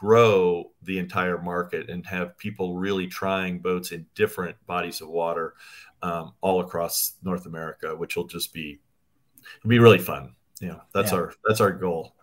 grow 0.02 0.72
the 0.82 0.98
entire 0.98 1.40
market 1.40 1.88
and 1.88 2.04
have 2.08 2.36
people 2.40 2.76
really 2.76 3.06
trying 3.06 3.60
boats 3.60 3.92
in 3.92 4.04
different 4.16 4.58
bodies 4.66 5.00
of 5.00 5.08
water 5.08 5.54
um, 6.02 6.34
all 6.42 6.60
across 6.62 7.18
North 7.22 7.46
America, 7.46 7.96
which 7.96 8.16
will 8.16 8.26
just 8.26 8.52
be 8.52 8.80
it'll 9.60 9.70
be 9.70 9.78
really 9.78 10.00
fun. 10.00 10.34
You 10.60 10.70
know, 10.70 10.82
that's 10.92 11.12
yeah. 11.12 11.20
our 11.20 11.34
that's 11.48 11.62
our 11.62 11.72
goal. 11.72 12.16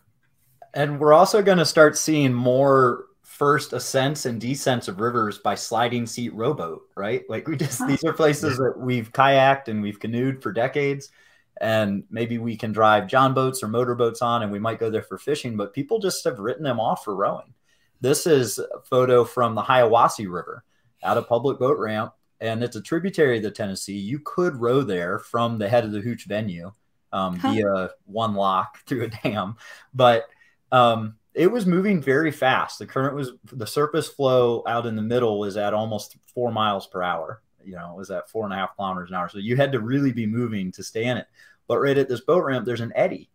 And 0.75 0.99
we're 0.99 1.12
also 1.12 1.40
going 1.40 1.58
to 1.58 1.64
start 1.64 1.97
seeing 1.97 2.35
more 2.35 3.04
first 3.23 3.73
ascents 3.73 4.26
and 4.26 4.40
descents 4.40 4.88
of 4.88 4.99
rivers 4.99 5.38
by 5.38 5.54
sliding 5.54 6.04
seat 6.04 6.35
rowboat, 6.35 6.82
right? 6.97 7.23
Like 7.28 7.47
we 7.47 7.56
just 7.56 7.87
these 7.87 8.02
are 8.02 8.12
places 8.12 8.58
that 8.58 8.75
we've 8.76 9.12
kayaked 9.12 9.68
and 9.68 9.80
we've 9.80 10.00
canoed 10.00 10.42
for 10.42 10.50
decades 10.50 11.12
and 11.61 12.02
maybe 12.08 12.38
we 12.38 12.56
can 12.56 12.70
drive 12.70 13.08
john 13.08 13.35
boats 13.35 13.64
or 13.64 13.66
motor 13.66 13.97
boats 13.97 14.23
on 14.23 14.44
and 14.44 14.52
we 14.52 14.61
might 14.61 14.78
go 14.78 14.90
there 14.90 15.02
for 15.02 15.18
fishing 15.18 15.56
but 15.56 15.75
people 15.75 15.99
just 15.99 16.23
have 16.23 16.38
written 16.38 16.62
them 16.62 16.78
off 16.78 17.02
for 17.02 17.16
rowing 17.16 17.52
this 18.00 18.26
is 18.26 18.59
a 18.59 18.81
photo 18.85 19.25
from 19.25 19.55
the 19.55 19.62
Hiwassee 19.62 20.31
River 20.31 20.64
at 21.02 21.17
a 21.17 21.23
public 21.23 21.59
boat 21.59 21.78
ramp, 21.78 22.12
and 22.40 22.62
it's 22.62 22.76
a 22.76 22.83
tributary 22.83 23.38
of 23.38 23.43
the 23.43 23.50
Tennessee. 23.50 23.99
You 23.99 24.21
could 24.21 24.57
row 24.57 24.83
there 24.83 25.19
from 25.19 25.59
the 25.59 25.69
head 25.69 25.85
of 25.85 25.93
the 25.93 26.00
Hooch 26.00 26.26
venue 26.26 26.73
um, 27.12 27.38
huh. 27.38 27.52
via 27.52 27.90
one 28.07 28.35
lock 28.35 28.78
through 28.87 29.05
a 29.05 29.09
dam, 29.09 29.57
but 29.95 30.28
um, 30.71 31.17
it 31.35 31.50
was 31.50 31.67
moving 31.67 32.02
very 32.02 32.33
fast. 32.33 32.78
The 32.78 32.87
current 32.87 33.14
was 33.14 33.33
the 33.45 33.67
surface 33.67 34.09
flow 34.09 34.64
out 34.67 34.87
in 34.87 34.97
the 34.97 35.02
middle 35.02 35.38
was 35.38 35.57
at 35.57 35.73
almost 35.73 36.17
four 36.35 36.50
miles 36.50 36.87
per 36.87 37.02
hour. 37.02 37.43
you 37.64 37.76
know, 37.76 37.93
it 37.93 37.97
was 37.97 38.11
at 38.11 38.28
four 38.28 38.45
and 38.45 38.52
a 38.52 38.57
half 38.57 38.75
kilometers 38.76 39.11
an 39.11 39.17
hour. 39.17 39.28
So 39.28 39.38
you 39.38 39.57
had 39.57 39.73
to 39.73 39.81
really 39.81 40.12
be 40.12 40.26
moving 40.26 40.73
to 40.73 40.83
stay 40.83 41.05
in 41.05 41.17
it. 41.17 41.26
But 41.69 41.78
right 41.78 41.97
at 41.97 42.09
this 42.09 42.23
boat 42.23 42.45
ramp, 42.45 42.67
there's 42.67 42.81
an 42.81 42.93
eddy. 42.97 43.31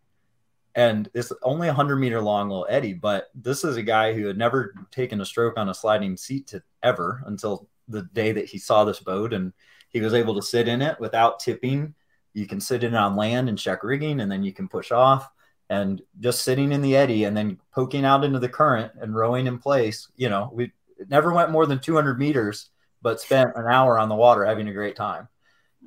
And 0.75 1.10
it's 1.13 1.32
only 1.44 1.68
a 1.68 1.74
hundred 1.74 1.98
meter 1.98 2.20
long 2.20 2.50
little 2.50 2.68
eddy, 2.70 2.94
but 2.94 3.30
this 3.36 3.63
is 3.63 3.77
a 3.77 3.84
guy 3.84 4.13
who 4.13 4.25
had 4.25 4.38
never 4.38 4.74
taken 4.89 5.22
a 5.22 5.25
stroke 5.25 5.58
on 5.58 5.70
a 5.70 5.74
sliding 5.74 6.18
seat 6.18 6.48
to 6.48 6.63
ever 6.82 7.24
until 7.27 7.68
the 7.88 8.03
day 8.13 8.32
that 8.32 8.46
he 8.46 8.58
saw 8.58 8.84
this 8.84 9.00
boat 9.00 9.34
and 9.34 9.53
he 9.89 10.01
was 10.01 10.15
able 10.15 10.34
to 10.36 10.42
sit 10.42 10.68
in 10.68 10.82
it 10.82 11.00
without 11.00 11.39
tipping. 11.39 11.94
You 12.34 12.48
can 12.48 12.60
sit 12.60 12.84
in 12.84 12.96
it 12.96 12.98
on 12.98 13.15
land 13.15 13.48
and 13.48 13.58
check 13.58 13.84
rigging, 13.84 14.20
and 14.20 14.32
then 14.32 14.44
you 14.44 14.51
can 14.51 14.68
push 14.68 14.92
off 14.92 15.30
and 15.70 16.01
just 16.20 16.44
sitting 16.44 16.72
in 16.72 16.82
the 16.82 16.96
eddy 16.96 17.24
and 17.24 17.38
then 17.38 17.60
poking 17.72 18.03
out 18.03 18.24
into 18.24 18.39
the 18.39 18.50
current 18.50 18.92
and 19.00 19.15
rowing 19.15 19.48
in 19.48 19.60
place. 19.60 20.08
You 20.18 20.30
know, 20.30 20.50
we 20.51 20.72
never 21.08 21.32
went 21.32 21.51
more 21.51 21.68
than 21.68 21.80
200 21.80 22.18
meters, 22.18 22.70
but 23.01 23.22
spent 23.22 23.51
an 23.56 23.68
hour 23.68 24.00
on 24.00 24.10
the 24.10 24.15
water 24.15 24.44
having 24.46 24.68
a 24.68 24.74
great 24.74 24.96
time. 24.96 25.27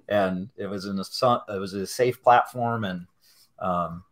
And 0.08 0.50
it 0.56 0.66
was 0.66 0.84
in 0.84 0.98
a 0.98 1.04
sun, 1.04 1.40
it 1.48 1.58
was 1.58 1.74
a 1.74 1.86
safe 1.86 2.22
platform, 2.22 2.84
and 2.84 3.06
um, 3.58 4.04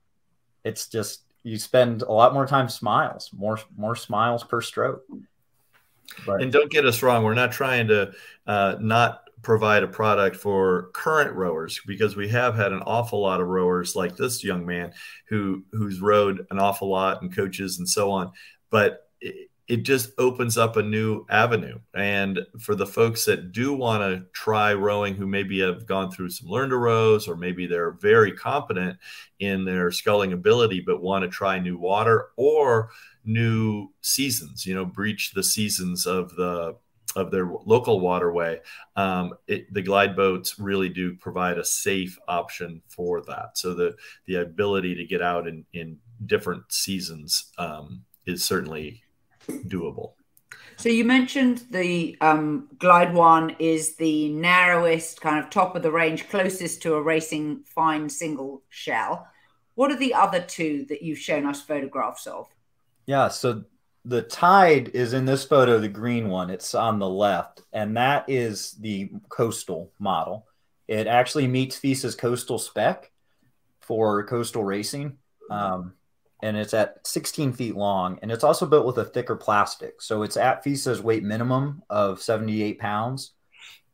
it's 0.65 0.89
just 0.89 1.23
you 1.43 1.59
spend 1.59 2.03
a 2.03 2.13
lot 2.13 2.35
more 2.35 2.47
time 2.47 2.69
smiles, 2.69 3.31
more 3.33 3.59
more 3.77 3.97
smiles 3.97 4.43
per 4.45 4.61
stroke. 4.61 5.03
But, 6.27 6.43
and 6.43 6.53
don't 6.53 6.71
get 6.71 6.87
us 6.87 7.03
wrong, 7.03 7.25
we're 7.25 7.35
not 7.35 7.53
trying 7.53 7.89
to 7.89 8.13
uh, 8.47 8.77
not 8.81 9.25
provide 9.43 9.83
a 9.83 9.89
product 9.89 10.37
for 10.37 10.91
current 10.95 11.35
rowers 11.35 11.81
because 11.87 12.17
we 12.17 12.29
have 12.29 12.57
had 12.57 12.73
an 12.73 12.83
awful 12.87 13.21
lot 13.21 13.41
of 13.41 13.47
rowers 13.47 13.95
like 13.95 14.17
this 14.17 14.43
young 14.43 14.65
man 14.67 14.93
who 15.29 15.63
who's 15.73 16.01
rowed 16.01 16.47
an 16.51 16.59
awful 16.59 16.91
lot 16.91 17.21
and 17.23 17.35
coaches 17.35 17.79
and 17.79 17.89
so 17.89 18.11
on 18.11 18.33
but 18.71 19.11
it, 19.21 19.51
it 19.67 19.79
just 19.79 20.11
opens 20.19 20.59
up 20.59 20.77
a 20.77 20.83
new 20.83 21.25
avenue 21.31 21.79
and 21.95 22.41
for 22.61 22.75
the 22.75 22.87
folks 22.87 23.25
that 23.25 23.53
do 23.53 23.73
want 23.73 24.03
to 24.03 24.25
try 24.33 24.75
rowing 24.75 25.15
who 25.15 25.27
maybe 25.27 25.61
have 25.61 25.87
gone 25.87 26.11
through 26.11 26.29
some 26.29 26.49
learn 26.49 26.71
to 26.71 26.77
rows 26.77 27.27
or 27.27 27.37
maybe 27.37 27.67
they're 27.67 27.93
very 27.93 28.33
competent 28.33 28.99
in 29.39 29.65
their 29.65 29.91
sculling 29.91 30.33
ability 30.33 30.81
but 30.81 31.03
want 31.03 31.23
to 31.23 31.29
try 31.29 31.59
new 31.59 31.79
water 31.79 32.29
or 32.37 32.91
new 33.25 33.89
seasons 34.03 34.67
you 34.67 34.75
know 34.75 34.85
breach 34.85 35.33
the 35.33 35.43
seasons 35.43 36.07
of 36.07 36.35
the 36.37 36.77
of 37.17 37.31
their 37.31 37.49
local 37.65 38.01
waterway, 38.01 38.61
um, 38.97 39.35
it, 39.47 39.73
the 39.73 39.83
glide 39.83 40.17
boats 40.17 40.59
really 40.59 40.89
do 40.89 41.15
provide 41.15 41.59
a 41.59 41.65
safe 41.65 42.19
option 42.29 42.83
for 42.89 43.23
that. 43.23 43.57
So 43.57 43.75
the 43.75 43.95
the 44.27 44.37
ability 44.37 44.95
to 44.97 45.05
get 45.05 45.23
out 45.23 45.47
in 45.47 45.65
in 45.73 45.99
different 46.27 46.73
seasons 46.73 47.53
um, 47.59 48.03
is 48.27 48.45
certainly 48.45 49.04
doable. 49.49 50.13
So 50.77 50.89
you 50.89 51.05
mentioned 51.05 51.65
the 51.71 52.17
um, 52.21 52.69
Glide 52.79 53.15
One 53.15 53.57
is 53.59 53.95
the 53.97 54.29
narrowest, 54.31 55.21
kind 55.21 55.39
of 55.39 55.51
top 55.51 55.77
of 55.77 55.83
the 55.83 55.93
range, 55.93 56.29
closest 56.29 56.83
to 56.83 56.95
a 56.95 57.03
racing 57.03 57.63
fine 57.65 58.09
single 58.09 58.63
shell. 58.69 59.29
What 59.77 59.91
are 59.91 59.97
the 59.97 60.15
other 60.15 60.41
two 60.41 60.85
that 60.89 61.03
you've 61.03 61.19
shown 61.19 61.47
us 61.47 61.63
photographs 61.63 62.27
of? 62.27 62.49
Yeah, 63.07 63.29
so 63.29 63.65
the 64.05 64.23
tide 64.23 64.91
is 64.95 65.13
in 65.13 65.25
this 65.25 65.45
photo, 65.45 65.79
the 65.79 65.89
green 65.89 66.29
one. 66.29 66.51
It's 66.51 66.75
on 66.75 66.99
the 66.99 67.09
left, 67.09 67.63
and 67.73 67.97
that 67.97 68.25
is 68.29 68.73
the 68.73 69.11
coastal 69.29 69.93
model. 69.99 70.47
It 70.89 71.07
actually 71.07 71.47
meets 71.47 71.79
FISA's 71.79 72.15
coastal 72.15 72.59
spec 72.59 73.11
for 73.81 74.25
coastal 74.25 74.65
racing, 74.65 75.19
um, 75.51 75.95
and 76.45 76.57
it's 76.57 76.75
at 76.75 77.05
16 77.07 77.53
feet 77.55 77.75
long, 77.75 78.19
and 78.23 78.31
it's 78.31 78.45
also 78.45 78.67
built 78.67 78.87
with 78.87 78.99
a 78.99 79.05
thicker 79.05 79.35
plastic. 79.35 80.01
So 80.01 80.23
it's 80.23 80.37
at 80.37 80.63
FISA's 80.65 81.03
weight 81.03 81.25
minimum 81.25 81.83
of 81.91 82.23
78 82.23 82.79
pounds, 82.79 83.33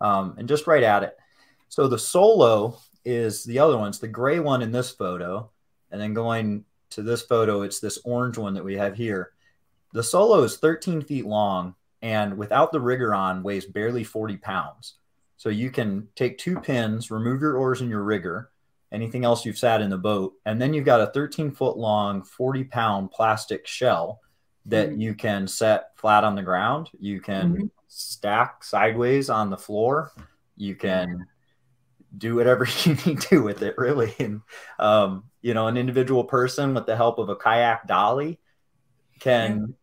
um, 0.01 0.35
and 0.37 0.49
just 0.49 0.67
right 0.67 0.83
at 0.83 1.03
it. 1.03 1.17
So 1.69 1.89
the 1.89 1.99
solo 1.99 2.79
is 3.05 3.45
the 3.45 3.59
other 3.59 3.79
one. 3.79 3.89
It's 3.89 3.99
the 3.99 4.09
gray 4.09 4.41
one 4.41 4.63
in 4.63 4.73
this 4.73 4.91
photo, 4.91 5.51
and 5.91 6.01
then 6.01 6.13
going 6.15 6.65
to 6.91 7.03
this 7.03 7.23
photo, 7.23 7.63
it's 7.63 7.81
this 7.81 7.99
orange 8.05 8.37
one 8.37 8.55
that 8.55 8.65
we 8.65 8.77
have 8.77 8.97
here 8.97 9.33
the 9.93 10.03
solo 10.03 10.43
is 10.43 10.57
13 10.57 11.03
feet 11.03 11.27
long 11.27 11.75
and 12.03 12.37
without 12.37 12.73
the 12.73 12.81
rigger 12.81 13.15
on 13.15 13.43
weighs 13.43 13.67
barely 13.67 14.05
40 14.05 14.37
pounds. 14.39 14.95
So 15.37 15.49
you 15.49 15.71
can 15.71 16.09
take 16.17 16.39
two 16.39 16.61
pins, 16.61 17.11
remove 17.11 17.41
your 17.41 17.57
oars 17.57 17.81
and 17.81 17.91
your 17.91 18.03
rigger, 18.03 18.50
anything 18.93 19.25
else 19.25 19.45
you've 19.45 19.59
sat 19.59 19.81
in 19.81 19.91
the 19.91 19.99
boat, 19.99 20.35
and 20.45 20.61
then 20.61 20.75
you've 20.75 20.85
got 20.85 21.01
a 21.01 21.13
13 21.13 21.51
foot 21.51 21.77
long, 21.77 22.23
40 22.23 22.65
pound 22.65 23.11
plastic 23.11 23.67
shell 23.67 24.21
that 24.67 24.91
mm-hmm. 24.91 25.01
you 25.01 25.15
can 25.15 25.47
set 25.49 25.97
flat 25.97 26.25
on 26.25 26.35
the 26.35 26.43
ground. 26.43 26.91
You 26.99 27.21
can 27.21 27.55
mm-hmm. 27.55 27.67
stack 27.89 28.65
sideways 28.65 29.31
on 29.31 29.51
the 29.51 29.57
floor. 29.57 30.13
You 30.57 30.75
can 30.75 31.27
do 32.17 32.37
whatever 32.37 32.67
you 32.85 32.97
need 33.07 33.21
to 33.23 33.43
with 33.43 33.63
it, 33.63 33.77
really. 33.79 34.15
And, 34.19 34.43
um, 34.79 35.25
you 35.43 35.55
know, 35.55 35.69
an 35.69 35.77
individual 35.77 36.25
person 36.25 36.75
with 36.75 36.87
the 36.87 36.97
help 36.97 37.19
of 37.19 37.29
a 37.29 37.37
kayak 37.37 37.87
dolly 37.87 38.39
can 39.21 39.75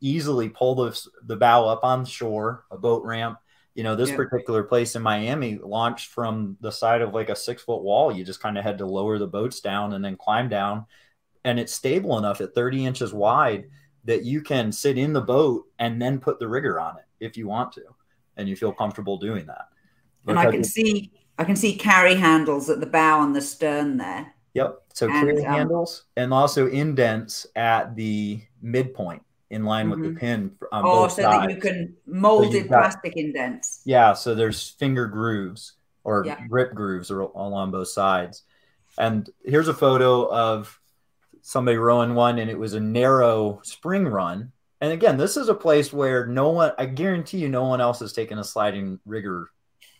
easily 0.00 0.48
pull 0.48 0.74
the, 0.74 1.08
the 1.24 1.36
bow 1.36 1.66
up 1.66 1.84
on 1.84 2.04
shore, 2.04 2.64
a 2.70 2.78
boat 2.78 3.04
ramp. 3.04 3.38
You 3.74 3.82
know, 3.82 3.96
this 3.96 4.10
yeah. 4.10 4.16
particular 4.16 4.62
place 4.62 4.96
in 4.96 5.02
Miami 5.02 5.58
launched 5.62 6.10
from 6.10 6.56
the 6.60 6.70
side 6.70 7.00
of 7.00 7.14
like 7.14 7.30
a 7.30 7.36
six 7.36 7.62
foot 7.62 7.82
wall. 7.82 8.12
You 8.12 8.24
just 8.24 8.40
kind 8.40 8.58
of 8.58 8.64
had 8.64 8.78
to 8.78 8.86
lower 8.86 9.18
the 9.18 9.26
boats 9.26 9.60
down 9.60 9.94
and 9.94 10.04
then 10.04 10.16
climb 10.16 10.48
down. 10.48 10.86
And 11.44 11.58
it's 11.58 11.72
stable 11.72 12.18
enough 12.18 12.40
at 12.40 12.54
30 12.54 12.86
inches 12.86 13.12
wide 13.12 13.64
that 14.04 14.24
you 14.24 14.42
can 14.42 14.72
sit 14.72 14.98
in 14.98 15.12
the 15.12 15.20
boat 15.20 15.66
and 15.78 16.00
then 16.00 16.18
put 16.18 16.38
the 16.38 16.48
rigger 16.48 16.80
on 16.80 16.98
it 16.98 17.04
if 17.18 17.36
you 17.36 17.48
want 17.48 17.72
to. 17.72 17.82
And 18.36 18.48
you 18.48 18.56
feel 18.56 18.72
comfortable 18.72 19.16
doing 19.16 19.46
that. 19.46 19.68
And 20.26 20.38
I 20.38 20.50
can 20.50 20.64
see 20.64 21.10
I 21.38 21.44
can 21.44 21.56
see 21.56 21.74
carry 21.74 22.14
handles 22.14 22.68
at 22.70 22.80
the 22.80 22.86
bow 22.86 23.22
and 23.22 23.34
the 23.34 23.40
stern 23.40 23.96
there. 23.96 24.34
Yep. 24.54 24.82
So 24.94 25.06
and, 25.06 25.14
carry 25.14 25.44
um, 25.44 25.54
handles 25.54 26.04
and 26.16 26.32
also 26.32 26.68
indents 26.68 27.46
at 27.56 27.96
the 27.96 28.42
midpoint 28.60 29.22
in 29.52 29.64
line 29.64 29.88
mm-hmm. 29.88 30.00
with 30.00 30.02
the 30.02 30.08
mm-hmm. 30.08 30.18
pin 30.18 30.50
on 30.72 30.82
oh, 30.84 31.06
so 31.08 31.22
sides. 31.22 31.46
that 31.46 31.54
you 31.54 31.60
can 31.60 31.94
molded 32.06 32.64
so 32.64 32.68
got, 32.68 32.80
plastic 32.80 33.16
indents. 33.16 33.82
Yeah, 33.84 34.14
so 34.14 34.34
there's 34.34 34.70
finger 34.70 35.06
grooves 35.06 35.74
or 36.04 36.24
yeah. 36.26 36.44
grip 36.48 36.74
grooves 36.74 37.10
along 37.10 37.70
both 37.70 37.88
sides. 37.88 38.42
And 38.98 39.28
here's 39.44 39.68
a 39.68 39.74
photo 39.74 40.26
of 40.32 40.80
somebody 41.42 41.76
rowing 41.76 42.14
one, 42.14 42.38
and 42.38 42.50
it 42.50 42.58
was 42.58 42.74
a 42.74 42.80
narrow 42.80 43.60
spring 43.62 44.06
run. 44.06 44.52
And 44.80 44.92
again, 44.92 45.16
this 45.16 45.36
is 45.36 45.48
a 45.48 45.54
place 45.54 45.92
where 45.92 46.26
no 46.26 46.48
one, 46.48 46.72
I 46.78 46.86
guarantee 46.86 47.38
you, 47.38 47.48
no 47.48 47.64
one 47.64 47.80
else 47.80 48.00
has 48.00 48.12
taken 48.12 48.38
a 48.38 48.44
sliding 48.44 48.98
rigger 49.04 49.48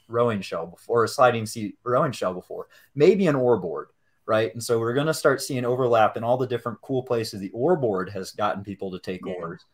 rowing 0.08 0.40
shell 0.40 0.66
before, 0.66 1.04
a 1.04 1.08
sliding 1.08 1.46
seat 1.46 1.76
rowing 1.84 2.12
shell 2.12 2.34
before. 2.34 2.68
Maybe 2.94 3.26
an 3.26 3.36
oar 3.36 3.58
board 3.58 3.88
right? 4.26 4.52
And 4.52 4.62
so 4.62 4.78
we're 4.78 4.94
going 4.94 5.06
to 5.06 5.14
start 5.14 5.42
seeing 5.42 5.64
overlap 5.64 6.16
in 6.16 6.24
all 6.24 6.36
the 6.36 6.46
different 6.46 6.80
cool 6.80 7.02
places 7.02 7.40
the 7.40 7.50
oar 7.50 7.76
board 7.76 8.10
has 8.10 8.32
gotten 8.32 8.62
people 8.62 8.90
to 8.92 8.98
take 8.98 9.20
yeah. 9.26 9.34
oars. 9.34 9.64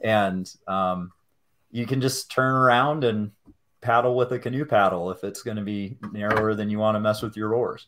And 0.00 0.50
um, 0.66 1.12
you 1.70 1.86
can 1.86 2.00
just 2.00 2.30
turn 2.30 2.54
around 2.54 3.04
and 3.04 3.32
paddle 3.80 4.16
with 4.16 4.32
a 4.32 4.38
canoe 4.38 4.64
paddle 4.64 5.10
if 5.10 5.24
it's 5.24 5.42
going 5.42 5.56
to 5.56 5.62
be 5.62 5.96
narrower 6.12 6.54
than 6.54 6.70
you 6.70 6.78
want 6.78 6.96
to 6.96 7.00
mess 7.00 7.22
with 7.22 7.36
your 7.36 7.54
oars. 7.54 7.86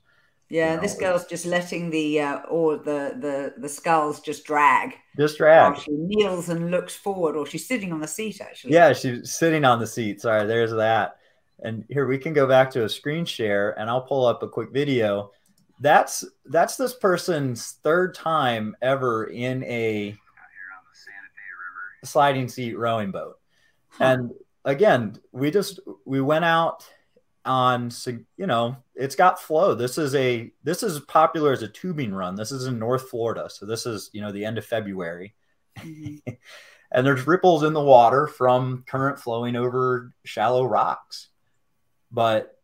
Yeah, 0.48 0.70
you 0.70 0.76
know, 0.76 0.82
this 0.82 0.94
girl's 0.94 1.26
just 1.26 1.44
letting 1.44 1.90
the 1.90 2.20
uh, 2.20 2.38
or 2.42 2.76
the 2.76 3.16
the 3.18 3.54
the 3.60 3.68
sculls 3.68 4.20
just 4.20 4.44
drag. 4.44 4.94
Just 5.16 5.38
drag. 5.38 5.76
she 5.78 5.90
kneels 5.90 6.48
and 6.48 6.70
looks 6.70 6.94
forward, 6.94 7.34
or 7.34 7.46
she's 7.46 7.66
sitting 7.66 7.92
on 7.92 8.00
the 8.00 8.06
seat 8.06 8.40
actually. 8.40 8.72
Yeah, 8.72 8.92
she's 8.92 9.32
sitting 9.32 9.64
on 9.64 9.80
the 9.80 9.86
seat. 9.88 10.20
Sorry, 10.20 10.46
there's 10.46 10.70
that. 10.72 11.16
And 11.64 11.84
here 11.88 12.06
we 12.06 12.18
can 12.18 12.32
go 12.32 12.46
back 12.46 12.70
to 12.72 12.84
a 12.84 12.88
screen 12.88 13.24
share, 13.24 13.76
and 13.78 13.90
I'll 13.90 14.02
pull 14.02 14.24
up 14.24 14.42
a 14.44 14.48
quick 14.48 14.70
video 14.70 15.32
that's 15.80 16.24
that's 16.46 16.76
this 16.76 16.94
person's 16.94 17.72
third 17.82 18.14
time 18.14 18.76
ever 18.80 19.24
in 19.24 19.62
a 19.64 20.16
sliding 22.04 22.48
seat 22.48 22.78
rowing 22.78 23.10
boat. 23.10 23.38
Huh. 23.90 24.04
And 24.04 24.30
again, 24.64 25.18
we 25.32 25.50
just 25.50 25.80
we 26.04 26.20
went 26.20 26.44
out 26.44 26.86
on 27.46 27.90
you 28.36 28.46
know 28.46 28.76
it's 28.96 29.14
got 29.14 29.40
flow 29.40 29.72
this 29.72 29.98
is 29.98 30.16
a 30.16 30.52
this 30.64 30.82
is 30.82 30.98
popular 31.00 31.52
as 31.52 31.62
a 31.62 31.68
tubing 31.68 32.12
run 32.12 32.34
this 32.34 32.50
is 32.50 32.66
in 32.66 32.76
north 32.76 33.08
florida 33.08 33.48
so 33.48 33.64
this 33.64 33.86
is 33.86 34.10
you 34.12 34.20
know 34.20 34.32
the 34.32 34.44
end 34.44 34.58
of 34.58 34.64
february 34.64 35.32
mm-hmm. 35.78 36.32
and 36.92 37.06
there's 37.06 37.24
ripples 37.24 37.62
in 37.62 37.72
the 37.72 37.80
water 37.80 38.26
from 38.26 38.82
current 38.88 39.16
flowing 39.16 39.54
over 39.54 40.12
shallow 40.24 40.64
rocks 40.64 41.28
but 42.10 42.58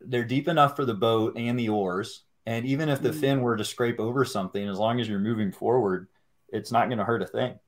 they're 0.00 0.24
deep 0.24 0.46
enough 0.46 0.76
for 0.76 0.84
the 0.84 0.94
boat 0.94 1.36
and 1.36 1.58
the 1.58 1.68
oars 1.68 2.22
and 2.46 2.66
even 2.66 2.88
if 2.88 3.02
the 3.02 3.10
mm. 3.10 3.20
fin 3.20 3.40
were 3.42 3.56
to 3.56 3.64
scrape 3.64 4.00
over 4.00 4.24
something, 4.24 4.68
as 4.68 4.78
long 4.78 5.00
as 5.00 5.08
you're 5.08 5.18
moving 5.18 5.52
forward, 5.52 6.08
it's 6.48 6.72
not 6.72 6.86
going 6.86 6.98
to 6.98 7.04
hurt 7.04 7.22
a 7.22 7.26
thing. 7.26 7.58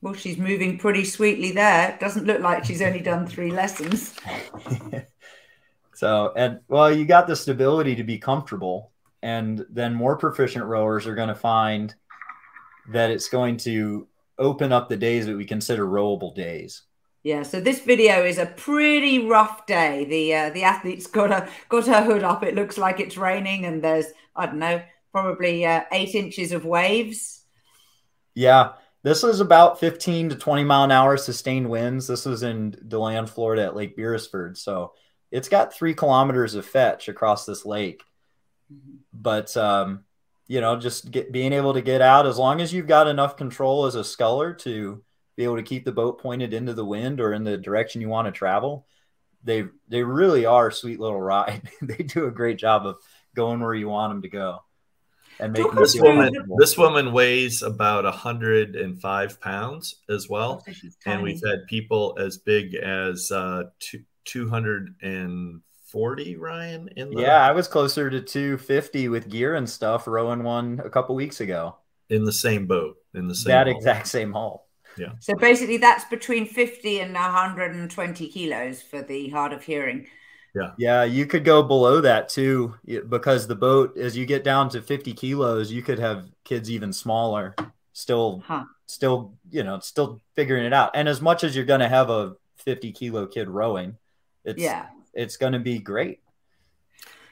Well, 0.00 0.14
she's 0.14 0.36
moving 0.36 0.76
pretty 0.76 1.04
sweetly 1.04 1.52
there. 1.52 1.96
Doesn't 1.98 2.26
look 2.26 2.40
like 2.40 2.64
she's 2.64 2.82
only 2.82 3.00
done 3.00 3.26
three 3.26 3.50
lessons. 3.50 4.14
so, 5.94 6.32
and 6.36 6.60
well, 6.68 6.94
you 6.94 7.06
got 7.06 7.26
the 7.26 7.36
stability 7.36 7.94
to 7.94 8.04
be 8.04 8.18
comfortable. 8.18 8.92
And 9.22 9.64
then 9.70 9.94
more 9.94 10.18
proficient 10.18 10.66
rowers 10.66 11.06
are 11.06 11.14
going 11.14 11.30
to 11.30 11.34
find 11.34 11.94
that 12.92 13.10
it's 13.10 13.30
going 13.30 13.56
to 13.58 14.06
open 14.38 14.72
up 14.72 14.88
the 14.88 14.96
days 14.96 15.24
that 15.24 15.36
we 15.36 15.46
consider 15.46 15.86
rowable 15.86 16.34
days. 16.34 16.82
Yeah, 17.24 17.42
so 17.42 17.58
this 17.58 17.80
video 17.80 18.22
is 18.22 18.36
a 18.36 18.44
pretty 18.44 19.26
rough 19.26 19.66
day. 19.66 20.04
The 20.04 20.34
uh, 20.34 20.50
the 20.50 20.62
athlete's 20.62 21.06
got 21.08 21.32
a 21.32 21.48
got 21.70 21.86
her 21.86 22.04
hood 22.04 22.22
up. 22.22 22.44
It 22.44 22.54
looks 22.54 22.78
like 22.78 23.00
it's 23.00 23.16
raining, 23.16 23.64
and 23.64 23.82
there's 23.82 24.06
I 24.36 24.46
don't 24.46 24.58
know, 24.58 24.82
probably 25.10 25.64
uh, 25.64 25.84
eight 25.90 26.14
inches 26.14 26.52
of 26.52 26.66
waves. 26.66 27.42
Yeah, 28.34 28.72
this 29.02 29.22
was 29.22 29.40
about 29.40 29.80
15 29.80 30.30
to 30.30 30.36
20 30.36 30.64
mile 30.64 30.84
an 30.84 30.90
hour 30.90 31.16
sustained 31.16 31.70
winds. 31.70 32.06
This 32.06 32.26
was 32.26 32.42
in 32.42 32.76
DeLand, 32.88 33.30
Florida, 33.30 33.64
at 33.64 33.76
Lake 33.76 33.96
Beresford. 33.96 34.58
So 34.58 34.92
it's 35.30 35.48
got 35.48 35.72
three 35.72 35.94
kilometers 35.94 36.54
of 36.54 36.66
fetch 36.66 37.08
across 37.08 37.46
this 37.46 37.64
lake. 37.64 38.02
Mm-hmm. 38.70 38.96
But 39.14 39.56
um, 39.56 40.04
you 40.46 40.60
know, 40.60 40.78
just 40.78 41.10
get, 41.10 41.32
being 41.32 41.54
able 41.54 41.72
to 41.72 41.80
get 41.80 42.02
out 42.02 42.26
as 42.26 42.36
long 42.36 42.60
as 42.60 42.72
you've 42.74 42.86
got 42.86 43.08
enough 43.08 43.38
control 43.38 43.86
as 43.86 43.94
a 43.94 44.04
sculler 44.04 44.52
to 44.52 45.02
be 45.36 45.44
able 45.44 45.56
to 45.56 45.62
keep 45.62 45.84
the 45.84 45.92
boat 45.92 46.20
pointed 46.20 46.54
into 46.54 46.74
the 46.74 46.84
wind 46.84 47.20
or 47.20 47.32
in 47.32 47.44
the 47.44 47.56
direction 47.56 48.00
you 48.00 48.08
want 48.08 48.26
to 48.26 48.32
travel. 48.32 48.86
They 49.42 49.64
they 49.88 50.02
really 50.02 50.46
are 50.46 50.68
a 50.68 50.72
sweet 50.72 51.00
little 51.00 51.20
ride. 51.20 51.68
they 51.82 52.04
do 52.04 52.26
a 52.26 52.30
great 52.30 52.58
job 52.58 52.86
of 52.86 52.96
going 53.34 53.60
where 53.60 53.74
you 53.74 53.88
want 53.88 54.12
them 54.12 54.22
to 54.22 54.28
go. 54.28 54.60
And 55.40 55.52
making 55.52 55.74
this 55.74 56.00
woman 56.00 56.32
this 56.58 56.78
woman 56.78 57.12
weighs 57.12 57.62
about 57.62 58.04
105 58.04 59.40
pounds 59.40 59.96
as 60.08 60.28
well. 60.28 60.64
And 61.06 61.22
we've 61.22 61.42
had 61.44 61.66
people 61.66 62.16
as 62.20 62.38
big 62.38 62.76
as 62.76 63.32
uh, 63.32 63.64
240 64.24 66.36
Ryan 66.36 66.88
in 66.96 67.10
the 67.10 67.20
Yeah, 67.20 67.44
I 67.46 67.50
was 67.50 67.66
closer 67.66 68.08
to 68.10 68.20
250 68.20 69.08
with 69.08 69.28
gear 69.28 69.56
and 69.56 69.68
stuff 69.68 70.06
rowing 70.06 70.44
one 70.44 70.80
a 70.84 70.90
couple 70.90 71.16
weeks 71.16 71.40
ago. 71.40 71.78
In 72.10 72.24
the 72.24 72.32
same 72.32 72.66
boat, 72.66 72.96
in 73.14 73.26
the 73.26 73.34
same 73.34 73.50
that 73.50 73.66
hull. 73.66 73.76
exact 73.76 74.06
same 74.06 74.32
hull. 74.32 74.63
Yeah. 74.96 75.12
So 75.20 75.34
basically, 75.34 75.76
that's 75.76 76.04
between 76.04 76.46
50 76.46 77.00
and 77.00 77.14
120 77.14 78.28
kilos 78.28 78.82
for 78.82 79.02
the 79.02 79.28
hard 79.30 79.52
of 79.52 79.62
hearing. 79.62 80.06
Yeah. 80.54 80.70
Yeah. 80.78 81.04
You 81.04 81.26
could 81.26 81.44
go 81.44 81.62
below 81.62 82.00
that 82.00 82.28
too, 82.28 82.74
because 83.08 83.46
the 83.46 83.56
boat, 83.56 83.96
as 83.96 84.16
you 84.16 84.24
get 84.24 84.44
down 84.44 84.68
to 84.70 84.82
50 84.82 85.12
kilos, 85.14 85.72
you 85.72 85.82
could 85.82 85.98
have 85.98 86.26
kids 86.44 86.70
even 86.70 86.92
smaller, 86.92 87.56
still, 87.92 88.42
huh. 88.46 88.64
still, 88.86 89.34
you 89.50 89.64
know, 89.64 89.80
still 89.80 90.20
figuring 90.34 90.64
it 90.64 90.72
out. 90.72 90.92
And 90.94 91.08
as 91.08 91.20
much 91.20 91.42
as 91.42 91.56
you're 91.56 91.64
going 91.64 91.80
to 91.80 91.88
have 91.88 92.10
a 92.10 92.36
50 92.56 92.92
kilo 92.92 93.26
kid 93.26 93.48
rowing, 93.48 93.96
it's, 94.44 94.62
yeah, 94.62 94.86
it's 95.12 95.36
going 95.36 95.54
to 95.54 95.58
be 95.58 95.78
great. 95.78 96.20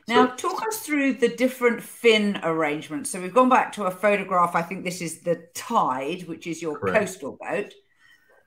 Now, 0.08 0.26
talk 0.26 0.66
us 0.66 0.80
through 0.80 1.14
the 1.14 1.28
different 1.28 1.82
fin 1.82 2.40
arrangements. 2.42 3.10
So 3.10 3.20
we've 3.20 3.32
gone 3.32 3.48
back 3.48 3.72
to 3.74 3.84
a 3.84 3.90
photograph. 3.90 4.54
I 4.54 4.62
think 4.62 4.84
this 4.84 5.00
is 5.00 5.20
the 5.20 5.46
Tide, 5.54 6.26
which 6.26 6.46
is 6.46 6.60
your 6.60 6.78
Correct. 6.78 6.98
coastal 6.98 7.38
boat. 7.40 7.72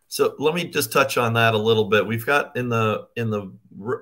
So 0.07 0.35
let 0.37 0.53
me 0.53 0.65
just 0.65 0.91
touch 0.91 1.17
on 1.17 1.33
that 1.33 1.53
a 1.53 1.57
little 1.57 1.85
bit. 1.85 2.05
We've 2.05 2.25
got 2.25 2.55
in 2.55 2.69
the 2.69 3.07
in 3.15 3.29
the 3.31 3.51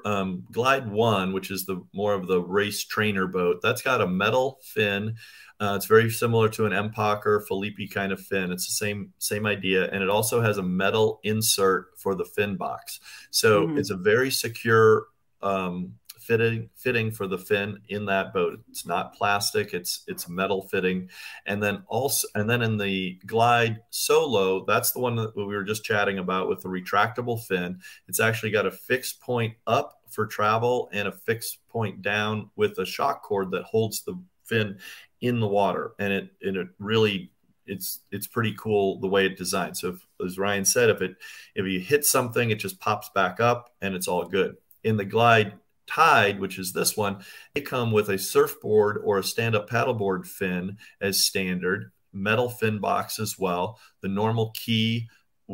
um, 0.06 0.46
Glide 0.52 0.90
One, 0.90 1.32
which 1.32 1.50
is 1.50 1.66
the 1.66 1.82
more 1.94 2.14
of 2.14 2.28
the 2.28 2.42
race 2.42 2.84
trainer 2.84 3.26
boat. 3.26 3.62
That's 3.62 3.82
got 3.82 4.02
a 4.02 4.08
metal 4.08 4.60
fin. 4.64 5.16
Uh, 5.60 5.76
it's 5.78 5.86
very 5.86 6.10
similar 6.10 6.50
to 6.50 6.66
an 6.66 6.74
Empacher 6.74 7.26
or 7.26 7.46
Filippi 7.50 7.90
kind 7.90 8.12
of 8.12 8.20
fin. 8.20 8.52
It's 8.52 8.68
the 8.68 8.74
same 8.74 9.14
same 9.18 9.46
idea, 9.46 9.90
and 9.92 10.04
it 10.04 10.10
also 10.10 10.42
has 10.42 10.58
a 10.58 10.64
metal 10.64 11.20
insert 11.24 11.98
for 11.98 12.16
the 12.16 12.26
fin 12.26 12.58
box. 12.58 13.00
So 13.32 13.66
mm-hmm. 13.66 13.78
it's 13.78 13.90
a 13.90 13.96
very 13.96 14.30
secure 14.30 15.08
um, 15.42 15.94
fitting 16.24 16.70
fitting 16.76 17.12
for 17.12 17.28
the 17.28 17.38
fin 17.38 17.80
in 17.90 18.06
that 18.06 18.34
boat. 18.34 18.60
It's 18.70 18.86
not 18.86 19.14
plastic; 19.16 19.74
it's 19.74 20.04
it's 20.08 20.30
metal 20.30 20.64
fitting. 20.64 21.10
And 21.46 21.62
then 21.62 21.84
also, 21.88 22.28
and 22.36 22.50
then 22.50 22.62
in 22.62 22.78
the 22.78 23.20
Glide 23.26 23.82
Solo, 23.90 24.66
that's 24.66 24.92
the 24.92 25.00
one 25.00 25.16
that 25.18 25.36
we 25.36 25.46
were 25.46 25.64
just 25.64 25.84
chatting 25.84 26.20
about 26.20 26.50
with 26.50 26.62
the 26.62 26.70
retractable 26.70 27.42
fin. 27.44 27.80
It's 28.08 28.20
actually 28.20 28.52
got 28.52 28.66
a 28.66 28.72
fixed 28.72 29.22
point 29.22 29.54
up 29.68 30.02
for 30.10 30.26
travel 30.26 30.90
and 30.94 31.08
a 31.08 31.12
fixed 31.12 31.68
point 31.68 32.02
down 32.02 32.50
with 32.56 32.78
a 32.80 32.86
shock 32.86 33.24
cord 33.24 33.52
that 33.52 33.64
holds 33.64 34.04
the 34.04 34.20
fin 34.44 34.78
in 35.22 35.40
the 35.40 35.48
water, 35.48 35.94
and 36.00 36.14
it 36.14 36.30
and 36.42 36.58
it 36.58 36.68
really 36.80 37.32
it's 37.66 38.02
it's 38.12 38.28
pretty 38.28 38.54
cool 38.58 39.00
the 39.00 39.08
way 39.08 39.26
it 39.26 39.38
designed. 39.38 39.78
So 39.78 39.90
if, 39.90 40.08
as 40.26 40.38
Ryan 40.38 40.66
said, 40.66 40.90
if 40.90 41.02
it 41.02 41.16
if 41.56 41.66
you 41.66 41.80
hit 41.80 42.06
something, 42.06 42.50
it 42.50 42.60
just 42.60 42.80
pops 42.80 43.10
back 43.10 43.40
up 43.40 43.72
and 43.82 43.96
it's 43.96 44.08
all 44.08 44.26
good. 44.26 44.58
In 44.84 44.98
the 44.98 45.06
Glide 45.06 45.54
Tide, 45.88 46.40
which 46.40 46.58
is 46.60 46.74
this 46.74 46.96
one, 46.96 47.24
they 47.54 47.62
come 47.62 47.92
with 47.92 48.10
a 48.10 48.18
surfboard 48.18 49.02
or 49.04 49.20
a 49.20 49.24
stand 49.24 49.56
up 49.56 49.70
paddleboard 49.70 50.26
fin 50.26 50.78
as 51.02 51.24
standard, 51.24 51.92
metal 52.14 52.50
fin 52.50 52.80
box 52.80 53.20
as 53.20 53.38
well, 53.38 53.80
the 54.02 54.08
normal 54.08 54.52
key 54.52 55.08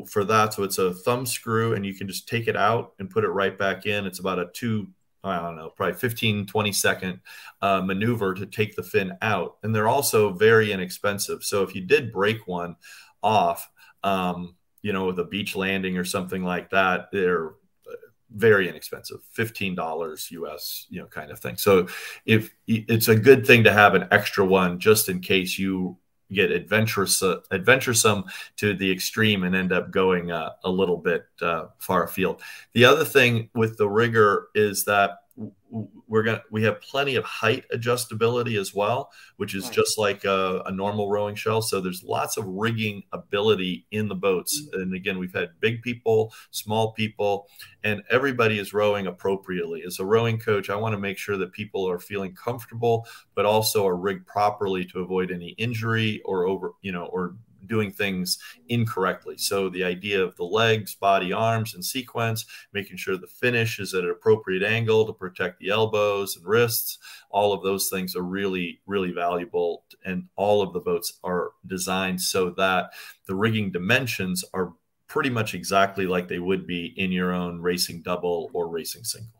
for 0.08 0.24
that. 0.26 0.54
So 0.54 0.64
it's 0.64 0.78
a 0.78 0.94
thumb 0.94 1.26
screw 1.26 1.74
and 1.74 1.86
you 1.86 1.94
can 1.94 2.08
just 2.08 2.28
take 2.28 2.48
it 2.48 2.56
out 2.56 2.94
and 3.00 3.10
put 3.10 3.24
it 3.24 3.30
right 3.30 3.58
back 3.58 3.86
in. 3.86 4.06
It's 4.06 4.20
about 4.20 4.40
a 4.40 4.50
two, 4.54 4.88
I 5.24 5.40
don't 5.40 5.56
know, 5.56 5.70
probably 5.70 5.96
15, 5.96 6.46
20 6.46 6.72
second 6.72 7.20
uh, 7.62 7.82
maneuver 7.82 8.34
to 8.36 8.46
take 8.46 8.76
the 8.76 8.84
fin 8.84 9.14
out. 9.22 9.58
And 9.64 9.74
they're 9.74 9.88
also 9.88 10.32
very 10.34 10.72
inexpensive. 10.72 11.44
So 11.44 11.64
if 11.64 11.76
you 11.76 11.82
did 11.82 12.14
break 12.14 12.48
one 12.48 12.76
off, 13.24 13.70
um, 14.04 14.56
you 14.82 14.94
know, 14.94 15.08
with 15.08 15.20
a 15.20 15.26
beach 15.26 15.56
landing 15.56 15.98
or 15.98 16.06
something 16.06 16.44
like 16.44 16.70
that, 16.70 17.10
they're 17.12 17.52
very 18.36 18.70
inexpensive, 18.70 19.20
fifteen 19.32 19.76
dollars 19.76 20.30
US, 20.32 20.86
you 20.90 21.00
know, 21.00 21.08
kind 21.08 21.32
of 21.32 21.40
thing. 21.40 21.58
So 21.58 21.88
if 22.26 22.54
it's 22.68 23.08
a 23.08 23.16
good 23.16 23.46
thing 23.46 23.64
to 23.64 23.74
have 23.74 23.96
an 23.96 24.08
extra 24.12 24.46
one 24.46 24.80
just 24.80 25.10
in 25.10 25.20
case 25.20 25.58
you 25.58 25.98
get 26.32 26.52
adventurous, 26.52 27.22
uh, 27.24 27.38
adventuresome 27.52 28.26
to 28.58 28.76
the 28.76 28.92
extreme 28.92 29.44
and 29.44 29.56
end 29.56 29.72
up 29.72 29.92
going 29.92 30.32
uh, 30.32 30.52
a 30.64 30.70
little 30.70 30.98
bit 30.98 31.26
uh, 31.42 31.66
far 31.80 32.04
afield. 32.04 32.42
The 32.74 32.86
other 32.86 33.06
thing 33.06 33.50
with 33.56 33.78
the 33.78 33.90
rigger 33.90 34.48
is 34.54 34.86
that 34.86 35.22
we're 36.08 36.24
to 36.24 36.42
we 36.50 36.64
have 36.64 36.82
plenty 36.82 37.16
of 37.16 37.24
height 37.24 37.64
adjustability 37.74 38.60
as 38.60 38.74
well 38.74 39.12
which 39.38 39.54
is 39.54 39.66
right. 39.66 39.74
just 39.74 39.98
like 39.98 40.26
a, 40.26 40.64
a, 40.66 40.72
normal 40.72 41.10
rowing 41.10 41.36
shell 41.36 41.62
so 41.62 41.80
there's 41.80 42.04
lots 42.04 42.38
of 42.38 42.46
rigging 42.46 43.04
ability 43.14 43.86
in 43.92 44.08
the 44.08 44.16
boats 44.16 44.62
mm-hmm. 44.62 44.82
and 44.82 44.96
again 44.96 45.20
we've 45.20 45.34
had 45.34 45.50
big 45.60 45.82
people 45.82 46.34
small 46.52 46.94
people 46.94 47.48
and 47.84 48.02
everybody 48.10 48.58
is 48.58 48.74
rowing 48.74 49.08
appropriately 49.08 49.84
as 49.86 50.00
a 50.00 50.06
rowing 50.06 50.40
coach 50.40 50.70
i 50.70 50.76
want 50.76 50.94
to 50.94 51.00
make 51.00 51.18
sure 51.18 51.38
that 51.38 51.52
people 51.52 51.88
are 51.88 52.00
feeling 52.00 52.34
comfortable 52.34 53.08
but 53.36 53.46
also 53.46 53.86
are 53.86 53.96
rigged 53.96 54.26
properly 54.26 54.84
to 54.86 55.00
avoid 55.00 55.32
any 55.32 55.50
injury 55.58 56.22
or 56.26 56.46
over 56.46 56.74
you 56.82 56.92
know 56.92 57.06
or 57.06 57.36
doing 57.70 57.92
things 57.92 58.40
incorrectly. 58.68 59.38
So 59.38 59.70
the 59.70 59.84
idea 59.84 60.22
of 60.22 60.36
the 60.36 60.44
legs, 60.44 60.96
body, 60.96 61.32
arms 61.32 61.76
in 61.76 61.82
sequence, 61.82 62.46
making 62.74 62.98
sure 62.98 63.16
the 63.16 63.28
finish 63.28 63.80
is 63.80 63.94
at 63.94 64.04
an 64.04 64.10
appropriate 64.10 64.64
angle 64.64 65.06
to 65.06 65.14
protect 65.14 65.60
the 65.60 65.70
elbows 65.70 66.36
and 66.36 66.46
wrists, 66.46 66.98
all 67.30 67.54
of 67.54 67.64
those 67.64 67.90
things 67.90 68.16
are 68.16 68.24
really, 68.24 68.82
really 68.86 69.12
valuable. 69.12 69.86
And 70.04 70.28
all 70.36 70.62
of 70.62 70.74
the 70.74 70.80
boats 70.80 71.20
are 71.24 71.52
designed 71.66 72.22
so 72.22 72.50
that 72.52 72.92
the 73.28 73.36
rigging 73.36 73.72
dimensions 73.72 74.44
are 74.54 74.74
pretty 75.08 75.30
much 75.30 75.54
exactly 75.54 76.06
like 76.06 76.28
they 76.28 76.40
would 76.40 76.68
be 76.68 76.94
in 76.98 77.12
your 77.12 77.34
own 77.34 77.62
racing 77.62 78.02
double 78.02 78.50
or 78.54 78.68
racing 78.68 79.04
single. 79.04 79.40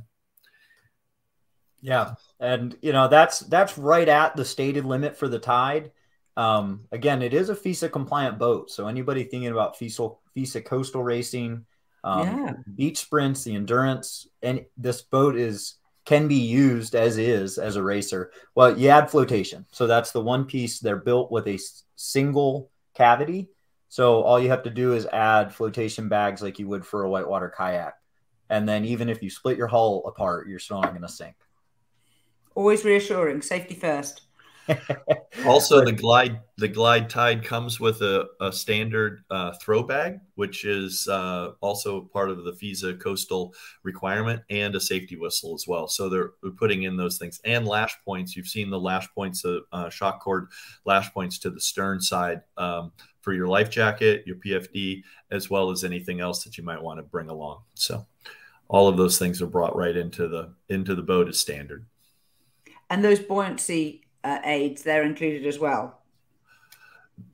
Yeah, 1.80 2.16
and 2.40 2.76
you 2.82 2.94
know 2.94 3.08
that's 3.08 3.40
that's 3.40 3.78
right 3.78 4.08
at 4.08 4.36
the 4.36 4.46
stated 4.46 4.86
limit 4.86 5.18
for 5.18 5.28
the 5.28 5.40
tide. 5.40 5.92
Um, 6.36 6.86
again, 6.92 7.24
it 7.24 7.34
is 7.34 7.50
a 7.50 7.56
FISA 7.56 7.92
compliant 7.92 8.38
boat, 8.38 8.70
so 8.70 8.88
anybody 8.88 9.24
thinking 9.24 9.50
about 9.50 9.78
FISA, 9.78 10.16
FISA 10.36 10.64
coastal 10.64 11.04
racing, 11.04 11.66
um, 12.04 12.28
yeah. 12.28 12.54
beach 12.76 13.00
sprints, 13.00 13.44
the 13.44 13.56
endurance, 13.56 14.28
and 14.44 14.66
this 14.78 15.02
boat 15.02 15.36
is 15.36 15.76
can 16.06 16.28
be 16.28 16.36
used 16.36 16.96
as 16.96 17.18
is 17.18 17.58
as 17.58 17.76
a 17.76 17.84
racer. 17.84 18.32
Well, 18.54 18.78
you 18.78 18.90
add 18.90 19.10
flotation, 19.10 19.66
so 19.72 19.88
that's 19.88 20.12
the 20.12 20.22
one 20.22 20.46
piece. 20.46 20.80
They're 20.80 20.96
built 20.96 21.32
with 21.32 21.48
a 21.48 21.60
single 21.96 22.70
cavity, 22.94 23.50
so 23.90 24.22
all 24.22 24.40
you 24.40 24.50
have 24.50 24.64
to 24.64 24.70
do 24.70 24.94
is 24.94 25.08
add 25.08 25.56
flotation 25.56 26.08
bags 26.08 26.44
like 26.44 26.60
you 26.60 26.68
would 26.68 26.86
for 26.86 27.04
a 27.04 27.10
whitewater 27.10 27.50
kayak, 27.50 27.96
and 28.48 28.70
then 28.70 28.86
even 28.86 29.10
if 29.10 29.24
you 29.24 29.32
split 29.32 29.58
your 29.58 29.68
hull 29.68 30.04
apart, 30.06 30.48
you're 30.48 30.60
still 30.60 30.82
not 30.82 30.92
going 30.92 31.02
to 31.02 31.10
sink. 31.10 31.36
Always 32.58 32.84
reassuring. 32.84 33.44
Safety 33.44 33.76
first. 33.76 34.22
also, 35.46 35.86
the 35.86 35.92
glide 35.92 36.40
the 36.58 36.68
glide 36.68 37.08
tide 37.08 37.44
comes 37.44 37.80
with 37.80 38.02
a, 38.02 38.26
a 38.42 38.52
standard 38.52 39.24
uh, 39.30 39.52
throw 39.62 39.84
bag, 39.84 40.20
which 40.34 40.66
is 40.66 41.08
uh, 41.08 41.52
also 41.62 42.02
part 42.02 42.32
of 42.32 42.44
the 42.44 42.54
FISA 42.54 43.00
coastal 43.00 43.54
requirement, 43.84 44.42
and 44.50 44.74
a 44.74 44.82
safety 44.82 45.16
whistle 45.16 45.54
as 45.54 45.66
well. 45.68 45.88
So 45.88 46.10
they're 46.10 46.32
putting 46.58 46.82
in 46.82 46.98
those 46.98 47.20
things 47.20 47.40
and 47.46 47.68
lash 47.68 47.96
points. 48.04 48.36
You've 48.36 48.48
seen 48.48 48.72
the 48.72 48.80
lash 48.80 49.08
points, 49.14 49.46
of 49.46 49.62
uh, 49.72 49.90
shock 49.92 50.20
cord 50.20 50.48
lash 50.84 51.14
points 51.14 51.38
to 51.40 51.52
the 51.52 51.62
stern 51.62 52.02
side 52.02 52.42
um, 52.58 52.92
for 53.22 53.34
your 53.34 53.48
life 53.48 53.70
jacket, 53.70 54.24
your 54.26 54.38
PFD, 54.38 55.04
as 55.30 55.48
well 55.48 55.70
as 55.70 55.84
anything 55.84 56.22
else 56.22 56.44
that 56.44 56.58
you 56.58 56.64
might 56.64 56.82
want 56.82 56.98
to 56.98 57.04
bring 57.04 57.30
along. 57.30 57.60
So 57.76 58.08
all 58.68 58.88
of 58.88 58.98
those 58.98 59.20
things 59.20 59.44
are 59.44 59.48
brought 59.48 59.76
right 59.76 59.96
into 59.96 60.28
the 60.28 60.56
into 60.70 60.96
the 60.96 61.04
boat 61.04 61.30
as 61.30 61.40
standard. 61.40 61.86
And 62.90 63.04
those 63.04 63.20
buoyancy 63.20 64.02
uh, 64.24 64.40
aids, 64.44 64.84
they're 64.84 65.04
included 65.04 65.46
as 65.46 65.60
well. 65.60 66.00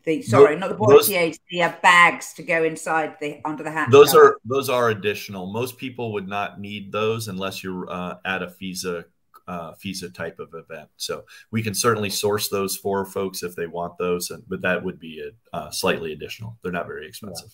The 0.03 0.21
sorry, 0.21 0.55
the, 0.55 0.59
not 0.59 0.69
the 0.69 0.75
buoyancy 0.75 1.13
those, 1.13 1.21
aids, 1.21 1.39
the 1.49 1.63
uh, 1.63 1.73
bags 1.81 2.33
to 2.33 2.43
go 2.43 2.63
inside 2.63 3.17
the 3.19 3.39
under 3.45 3.63
the 3.63 3.71
hat. 3.71 3.89
Those 3.91 4.11
cover. 4.11 4.25
are 4.25 4.37
those 4.45 4.69
are 4.69 4.89
additional. 4.89 5.51
Most 5.51 5.77
people 5.77 6.13
would 6.13 6.27
not 6.27 6.59
need 6.59 6.91
those 6.91 7.27
unless 7.27 7.63
you're 7.63 7.89
uh, 7.89 8.15
at 8.25 8.41
a 8.41 8.47
FISA 8.47 9.05
uh, 9.47 9.73
FISA 9.73 10.13
type 10.13 10.39
of 10.39 10.53
event. 10.53 10.89
So 10.97 11.25
we 11.51 11.61
can 11.61 11.73
certainly 11.73 12.09
source 12.09 12.49
those 12.49 12.77
for 12.77 13.05
folks 13.05 13.43
if 13.43 13.55
they 13.55 13.67
want 13.67 13.97
those, 13.97 14.31
and, 14.31 14.43
but 14.47 14.61
that 14.61 14.83
would 14.83 14.99
be 14.99 15.21
a, 15.21 15.55
uh, 15.55 15.69
slightly 15.71 16.13
additional. 16.13 16.57
They're 16.61 16.71
not 16.71 16.87
very 16.87 17.07
expensive. 17.07 17.53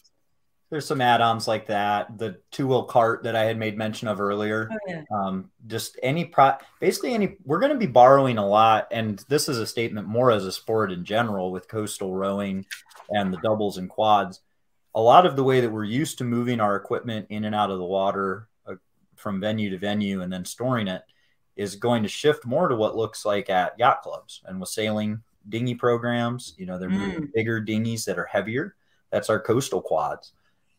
There's 0.70 0.86
some 0.86 1.02
add-ons 1.02 1.48
like 1.48 1.66
that. 1.68 2.20
The 2.20 2.38
two-wheel 2.52 2.84
cart 2.84 3.24
that 3.24 3.36
I 3.36 3.46
had 3.46 3.58
made 3.58 3.76
mention 3.76 4.08
of 4.08 4.22
earlier. 4.22 4.70
Oh, 4.72 4.78
yeah. 4.88 5.02
um, 5.12 5.50
just 5.66 5.98
any 6.04 6.26
pro, 6.26 6.54
basically 6.80 7.16
any. 7.16 7.38
We're 7.44 7.60
going 7.60 7.72
to 7.72 7.78
be 7.78 7.88
borrowing 7.88 8.38
a 8.38 8.48
lot, 8.48 8.88
and 8.92 9.24
this 9.30 9.50
is 9.50 9.58
a 9.58 9.66
statement 9.66 10.08
more 10.08 10.30
as 10.30 10.46
a 10.46 10.52
sport 10.52 10.92
in 10.92 11.04
general 11.06 11.52
with 11.52 11.68
coastal 11.68 12.14
rowing 12.14 12.68
and 13.10 13.34
the 13.34 13.40
doubles 13.40 13.80
and 13.80 13.90
quads. 13.90 14.42
A 14.94 15.02
lot 15.02 15.26
of 15.26 15.36
the 15.36 15.44
way 15.44 15.60
that 15.62 15.72
we're 15.72 15.86
used 15.86 16.20
to 16.20 16.24
moving 16.24 16.60
our 16.60 16.76
equipment 16.76 17.28
in 17.30 17.46
and 17.46 17.56
out 17.56 17.72
of 17.72 17.80
the 17.80 17.86
water 17.86 18.48
uh, 18.68 18.76
from 19.16 19.40
venue 19.40 19.72
to 19.72 19.78
venue 19.80 20.22
and 20.22 20.32
then 20.32 20.46
storing 20.46 20.88
it 20.88 21.02
is 21.56 21.76
going 21.76 22.04
to 22.04 22.10
shift 22.10 22.46
more 22.46 22.68
to 22.68 22.76
what 22.76 22.96
looks 22.96 23.26
like 23.26 23.50
at 23.50 23.78
yacht 23.80 24.04
clubs 24.04 24.42
and 24.46 24.60
with 24.60 24.70
sailing 24.70 25.22
dinghy 25.48 25.74
programs. 25.74 26.54
You 26.58 26.68
know, 26.68 26.78
they're 26.78 26.90
moving 26.90 27.24
mm. 27.24 27.34
bigger 27.34 27.60
dinghies 27.60 28.06
that 28.06 28.20
are 28.20 28.26
heavier. 28.26 28.76
That's 29.12 29.32
our 29.32 29.40
coastal 29.40 29.82
quads 29.82 30.34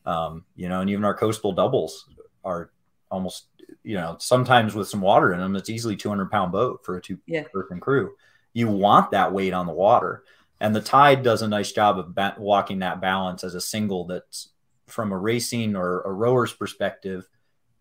um, 0.07 0.45
you 0.57 0.69
know, 0.69 0.81
and 0.81 0.91
even 0.91 1.05
our 1.05 1.15
coastal 1.15 1.53
doubles 1.53 2.09
are 2.45 2.71
almost, 3.11 3.47
you 3.83 3.95
know, 3.95 4.17
sometimes 4.19 4.75
with 4.75 4.89
some 4.89 5.01
water 5.01 5.33
in 5.33 5.41
them, 5.41 5.57
it's 5.57 5.71
easily 5.71 5.97
200 5.97 6.31
pound 6.31 6.53
boat 6.53 6.81
for 6.85 6.97
a 6.97 7.03
two 7.03 7.19
yeah. 7.27 7.45
person 7.53 7.81
crew. 7.81 8.13
You 8.53 8.69
want 8.69 9.11
that 9.13 9.33
weight 9.33 9.53
on 9.53 9.67
the 9.67 9.73
water. 9.73 10.25
And 10.61 10.75
the 10.75 10.81
tide 10.81 11.23
does 11.23 11.43
a 11.43 11.49
nice 11.49 11.73
job 11.73 11.99
of 11.99 12.39
walking 12.39 12.81
that 12.81 13.01
balance 13.01 13.45
as 13.45 13.55
a 13.55 13.61
single 13.61 14.07
that's 14.07 14.51
from 14.87 15.13
a 15.13 15.19
racing 15.19 15.75
or 15.77 16.03
a 16.03 16.13
rower's 16.13 16.53
perspective. 16.53 17.27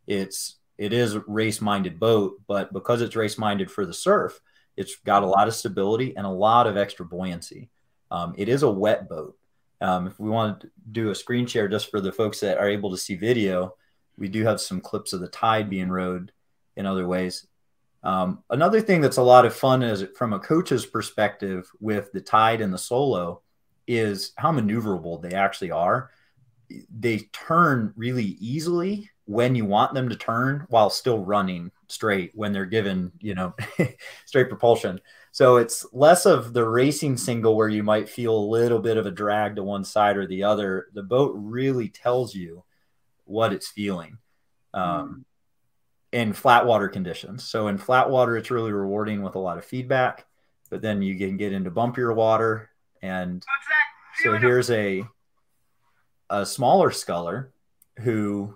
It's, 0.08 0.56
it 0.78 0.94
is 0.94 1.16
a 1.16 1.24
race 1.28 1.60
minded 1.60 2.00
boat, 2.00 2.40
but 2.48 2.72
because 2.72 3.02
it's 3.02 3.16
race 3.16 3.38
minded 3.38 3.70
for 3.70 3.86
the 3.86 3.94
surf, 3.94 4.40
it's 4.78 4.96
got 4.98 5.24
a 5.24 5.28
lot 5.28 5.50
of 5.50 5.56
stability 5.56 6.16
and 6.16 6.26
a 6.26 6.32
lot 6.32 6.68
of 6.68 6.78
extra 6.78 7.06
buoyancy. 7.06 7.70
Um, 8.12 8.34
it 8.38 8.48
is 8.48 8.64
a 8.64 8.72
wet 8.72 9.10
boat. 9.10 9.38
Um, 9.82 10.08
if 10.08 10.20
we 10.20 10.30
want 10.30 10.62
to 10.62 10.70
do 10.92 11.10
a 11.10 11.16
screen 11.16 11.46
share 11.46 11.68
just 11.68 11.90
for 11.90 12.02
the 12.02 12.12
folks 12.12 12.40
that 12.40 12.58
are 12.58 12.70
able 12.70 12.92
to 12.92 12.98
see 12.98 13.16
video, 13.16 13.76
we 14.18 14.28
do 14.28 14.44
have 14.44 14.62
some 14.62 14.82
clips 14.82 15.14
of 15.14 15.22
the 15.22 15.28
tide 15.28 15.70
being 15.70 15.90
rowed 15.90 16.32
in 16.76 16.86
other 16.86 17.08
ways. 17.08 17.48
Um, 18.04 18.44
another 18.50 18.82
thing 18.82 19.02
that's 19.02 19.18
a 19.18 19.24
lot 19.24 19.46
of 19.46 19.56
fun 19.56 19.84
is 19.84 20.06
from 20.18 20.34
a 20.34 20.40
coach's 20.40 20.86
perspective 20.86 21.70
with 21.80 22.12
the 22.12 22.22
tide 22.22 22.62
and 22.62 22.74
the 22.74 22.78
solo 22.78 23.42
is 23.88 24.34
how 24.38 24.52
maneuverable 24.52 25.22
they 25.22 25.36
actually 25.36 25.72
are. 25.72 26.12
They 26.98 27.30
turn 27.34 27.94
really 27.96 28.38
easily 28.40 29.10
when 29.26 29.56
you 29.56 29.66
want 29.66 29.94
them 29.94 30.10
to 30.10 30.16
turn 30.16 30.66
while 30.70 30.90
still 30.90 31.20
running 31.20 31.72
straight 31.88 32.32
when 32.36 32.52
they're 32.52 32.66
given, 32.66 33.12
you 33.20 33.36
know, 33.36 33.54
straight 34.26 34.50
propulsion. 34.50 35.02
So 35.40 35.56
it's 35.56 35.86
less 35.94 36.26
of 36.26 36.52
the 36.52 36.68
racing 36.68 37.16
single 37.16 37.56
where 37.56 37.70
you 37.70 37.82
might 37.82 38.10
feel 38.10 38.38
a 38.38 38.52
little 38.52 38.80
bit 38.80 38.98
of 38.98 39.06
a 39.06 39.12
drag 39.12 39.56
to 39.56 39.64
one 39.64 39.86
side 39.86 40.18
or 40.18 40.28
the 40.28 40.44
other. 40.44 40.88
The 40.94 41.02
boat 41.02 41.34
really 41.34 41.88
tells 41.88 42.36
you 42.36 42.66
what 43.24 43.54
it's 43.54 43.70
feeling 43.70 44.18
um, 44.74 45.24
mm. 46.12 46.20
in 46.20 46.34
flat 46.34 46.66
water 46.66 46.90
conditions. 46.90 47.46
So 47.46 47.70
in 47.70 47.78
flat 47.78 48.10
water, 48.10 48.36
it's 48.36 48.52
really 48.52 48.74
rewarding 48.74 49.24
with 49.24 49.36
a 49.36 49.40
lot 49.40 49.58
of 49.58 49.64
feedback, 49.64 50.26
but 50.70 50.82
then 50.82 51.02
you 51.02 51.18
can 51.18 51.38
get 51.38 51.54
into 51.54 51.72
bumpier 51.72 52.14
water. 52.14 52.70
And 53.02 53.42
so 54.22 54.36
here's 54.36 54.70
a, 54.70 55.06
a 56.30 56.46
smaller 56.46 56.92
sculler 56.92 57.54
who 58.00 58.56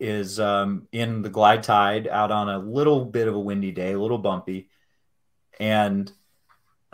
is 0.00 0.40
um, 0.40 0.88
in 0.90 1.22
the 1.22 1.30
glide 1.30 1.62
tide 1.62 2.08
out 2.08 2.32
on 2.32 2.48
a 2.48 2.58
little 2.58 3.04
bit 3.04 3.28
of 3.28 3.36
a 3.36 3.40
windy 3.40 3.70
day, 3.70 3.92
a 3.92 4.00
little 4.00 4.18
bumpy 4.18 4.68
and 5.60 6.10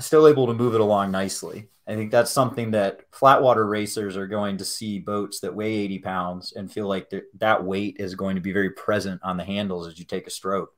still 0.01 0.27
able 0.27 0.47
to 0.47 0.55
move 0.55 0.75
it 0.75 0.81
along 0.81 1.11
nicely. 1.11 1.69
I 1.87 1.95
think 1.95 2.11
that's 2.11 2.31
something 2.31 2.71
that 2.71 3.01
flat 3.11 3.43
water 3.43 3.67
racers 3.67 4.17
are 4.17 4.27
going 4.27 4.59
to 4.59 4.65
see 4.65 4.99
boats 4.99 5.41
that 5.41 5.55
weigh 5.55 5.73
80 5.73 5.99
pounds 5.99 6.53
and 6.53 6.73
feel 6.73 6.87
like 6.87 7.13
that 7.39 7.65
weight 7.65 7.97
is 7.99 8.15
going 8.15 8.37
to 8.37 8.41
be 8.41 8.53
very 8.53 8.71
present 8.71 9.21
on 9.25 9.37
the 9.37 9.45
handles 9.45 9.89
as 9.89 9.99
you 9.99 10.05
take 10.05 10.27
a 10.27 10.31
stroke, 10.31 10.73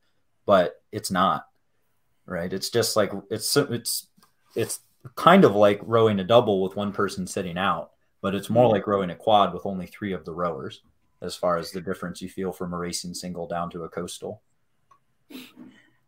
but 0.46 0.82
it's 0.90 1.10
not, 1.10 1.46
right? 2.24 2.52
It's 2.52 2.70
just 2.70 2.96
like 2.96 3.12
it's 3.30 3.54
it's 3.56 4.06
it's 4.56 4.80
kind 5.14 5.44
of 5.44 5.54
like 5.54 5.80
rowing 5.82 6.18
a 6.20 6.24
double 6.24 6.62
with 6.62 6.76
one 6.76 6.92
person 6.92 7.26
sitting 7.26 7.58
out, 7.58 7.90
but 8.22 8.34
it's 8.34 8.48
more 8.48 8.68
like 8.68 8.86
rowing 8.86 9.10
a 9.10 9.14
quad 9.14 9.52
with 9.52 9.66
only 9.66 9.86
three 9.86 10.14
of 10.14 10.24
the 10.24 10.32
rowers 10.32 10.80
as 11.20 11.36
far 11.36 11.58
as 11.58 11.70
the 11.70 11.80
difference 11.80 12.22
you 12.22 12.28
feel 12.28 12.52
from 12.52 12.72
a 12.72 12.78
racing 12.78 13.14
single 13.14 13.46
down 13.46 13.70
to 13.70 13.84
a 13.84 13.88
coastal. 13.88 14.40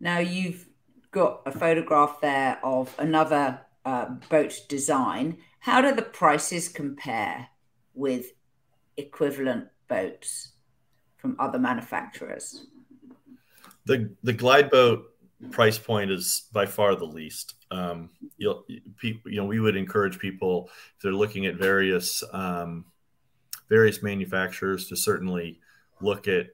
Now 0.00 0.18
you've 0.18 0.66
got 1.14 1.42
a 1.46 1.52
photograph 1.52 2.20
there 2.20 2.58
of 2.64 2.94
another 2.98 3.60
uh, 3.84 4.06
boat 4.28 4.60
design. 4.68 5.38
How 5.60 5.80
do 5.80 5.94
the 5.94 6.02
prices 6.02 6.68
compare 6.68 7.48
with 7.94 8.26
equivalent 8.96 9.68
boats 9.88 10.52
from 11.16 11.36
other 11.38 11.58
manufacturers? 11.58 12.66
The 13.86 14.10
the 14.22 14.32
glide 14.32 14.70
boat 14.70 15.04
price 15.50 15.78
point 15.78 16.10
is 16.10 16.48
by 16.52 16.66
far 16.66 16.96
the 16.96 17.06
least. 17.06 17.54
Um, 17.70 18.10
you'll, 18.36 18.64
you 19.02 19.20
know, 19.24 19.44
we 19.44 19.60
would 19.60 19.76
encourage 19.76 20.18
people 20.18 20.68
if 20.96 21.02
they're 21.02 21.12
looking 21.12 21.46
at 21.46 21.54
various 21.54 22.24
um, 22.32 22.86
various 23.68 24.02
manufacturers 24.02 24.88
to 24.88 24.96
certainly 24.96 25.60
look 26.00 26.26
at 26.26 26.48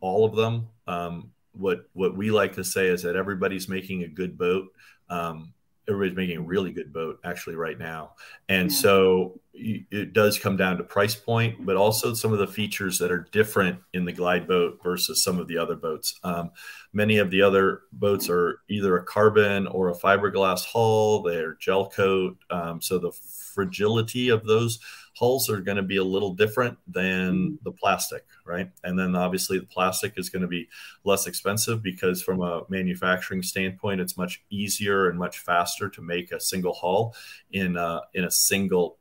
all 0.00 0.24
of 0.24 0.36
them. 0.36 0.68
Um, 0.86 1.32
what 1.52 1.88
what 1.92 2.16
we 2.16 2.30
like 2.30 2.54
to 2.54 2.64
say 2.64 2.86
is 2.86 3.02
that 3.02 3.16
everybody's 3.16 3.68
making 3.68 4.02
a 4.02 4.08
good 4.08 4.38
boat. 4.38 4.68
Um, 5.08 5.52
everybody's 5.88 6.16
making 6.16 6.38
a 6.38 6.42
really 6.42 6.72
good 6.72 6.92
boat 6.92 7.18
actually 7.24 7.56
right 7.56 7.78
now, 7.78 8.12
and 8.48 8.70
yeah. 8.70 8.76
so 8.76 9.40
it 9.54 10.14
does 10.14 10.38
come 10.38 10.56
down 10.56 10.78
to 10.78 10.84
price 10.84 11.14
point, 11.14 11.66
but 11.66 11.76
also 11.76 12.14
some 12.14 12.32
of 12.32 12.38
the 12.38 12.46
features 12.46 12.98
that 12.98 13.12
are 13.12 13.28
different 13.32 13.78
in 13.92 14.04
the 14.04 14.12
glide 14.12 14.48
boat 14.48 14.78
versus 14.82 15.22
some 15.22 15.38
of 15.38 15.46
the 15.46 15.58
other 15.58 15.76
boats. 15.76 16.18
Um, 16.24 16.50
Many 16.94 17.18
of 17.18 17.30
the 17.30 17.40
other 17.40 17.82
boats 17.92 18.28
are 18.28 18.60
either 18.68 18.98
a 18.98 19.04
carbon 19.04 19.66
or 19.66 19.88
a 19.88 19.96
fiberglass 19.96 20.66
hull. 20.66 21.22
They're 21.22 21.54
gel 21.54 21.88
coat, 21.88 22.36
um, 22.50 22.82
so 22.82 22.98
the 22.98 23.12
fragility 23.12 24.28
of 24.28 24.44
those 24.44 24.78
hulls 25.14 25.48
are 25.48 25.60
going 25.60 25.76
to 25.76 25.82
be 25.82 25.96
a 25.96 26.04
little 26.04 26.34
different 26.34 26.76
than 26.86 27.32
mm-hmm. 27.32 27.54
the 27.64 27.72
plastic, 27.72 28.24
right? 28.44 28.70
And 28.84 28.98
then 28.98 29.16
obviously 29.16 29.58
the 29.58 29.66
plastic 29.66 30.14
is 30.16 30.28
going 30.28 30.42
to 30.42 30.48
be 30.48 30.68
less 31.04 31.26
expensive 31.26 31.82
because 31.82 32.22
from 32.22 32.42
a 32.42 32.62
manufacturing 32.68 33.42
standpoint, 33.42 34.00
it's 34.00 34.18
much 34.18 34.42
easier 34.50 35.08
and 35.08 35.18
much 35.18 35.38
faster 35.38 35.88
to 35.90 36.02
make 36.02 36.32
a 36.32 36.40
single 36.40 36.74
hull 36.74 37.14
in 37.52 37.76
a, 37.76 38.02
in 38.14 38.24
a 38.24 38.30
single 38.30 38.98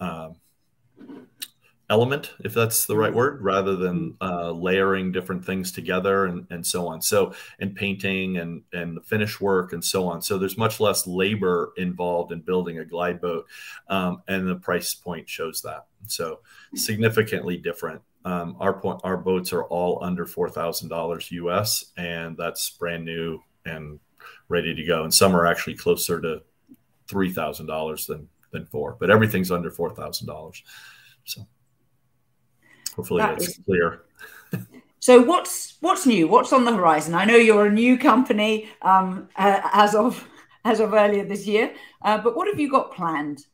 um, 0.00 0.36
element, 1.90 2.32
if 2.44 2.54
that's 2.54 2.86
the 2.86 2.96
right 2.96 3.12
word, 3.12 3.42
rather 3.42 3.74
than 3.76 4.12
mm-hmm. 4.12 4.24
uh, 4.24 4.52
layering 4.52 5.12
different 5.12 5.44
things 5.44 5.72
together 5.72 6.26
and, 6.26 6.46
and 6.50 6.64
so 6.64 6.86
on. 6.86 7.02
So, 7.02 7.34
and 7.58 7.74
painting 7.74 8.38
and, 8.38 8.62
and 8.72 8.96
the 8.96 9.02
finish 9.02 9.40
work 9.40 9.72
and 9.72 9.84
so 9.84 10.06
on. 10.08 10.22
So, 10.22 10.38
there's 10.38 10.56
much 10.56 10.80
less 10.80 11.06
labor 11.06 11.72
involved 11.76 12.32
in 12.32 12.40
building 12.40 12.78
a 12.78 12.84
glide 12.84 13.20
boat. 13.20 13.46
Um, 13.88 14.22
and 14.28 14.48
the 14.48 14.56
price 14.56 14.94
point 14.94 15.28
shows 15.28 15.60
that. 15.62 15.86
So, 16.06 16.40
significantly 16.74 17.56
different. 17.56 18.00
Um, 18.24 18.56
our 18.60 18.74
point, 18.74 19.00
our 19.02 19.16
boats 19.16 19.52
are 19.52 19.64
all 19.64 20.02
under 20.04 20.26
four 20.26 20.48
thousand 20.48 20.90
dollars 20.90 21.30
US, 21.32 21.86
and 21.96 22.36
that's 22.36 22.68
brand 22.70 23.04
new 23.04 23.40
and 23.64 23.98
ready 24.48 24.74
to 24.74 24.84
go. 24.84 25.04
And 25.04 25.12
some 25.12 25.34
are 25.34 25.46
actually 25.46 25.76
closer 25.76 26.20
to 26.20 26.42
three 27.08 27.32
thousand 27.32 27.66
dollars 27.66 28.06
than 28.06 28.28
than 28.50 28.66
four, 28.66 28.96
but 28.98 29.10
everything's 29.10 29.50
under 29.50 29.70
four 29.70 29.90
thousand 29.90 30.26
dollars. 30.26 30.62
So. 31.24 31.46
Hopefully 32.96 33.22
that 33.22 33.38
that's 33.38 33.48
is... 33.48 33.60
clear. 33.64 34.02
so 35.00 35.22
what's 35.22 35.76
what's 35.80 36.06
new? 36.06 36.28
What's 36.28 36.52
on 36.52 36.64
the 36.64 36.74
horizon? 36.74 37.14
I 37.14 37.24
know 37.24 37.36
you're 37.36 37.66
a 37.66 37.72
new 37.72 37.98
company 37.98 38.68
um, 38.82 39.28
uh, 39.36 39.60
as 39.72 39.94
of 39.94 40.26
as 40.64 40.80
of 40.80 40.92
earlier 40.92 41.24
this 41.24 41.46
year, 41.46 41.72
uh, 42.02 42.18
but 42.18 42.36
what 42.36 42.46
have 42.48 42.60
you 42.60 42.70
got 42.70 42.92
planned? 42.92 43.46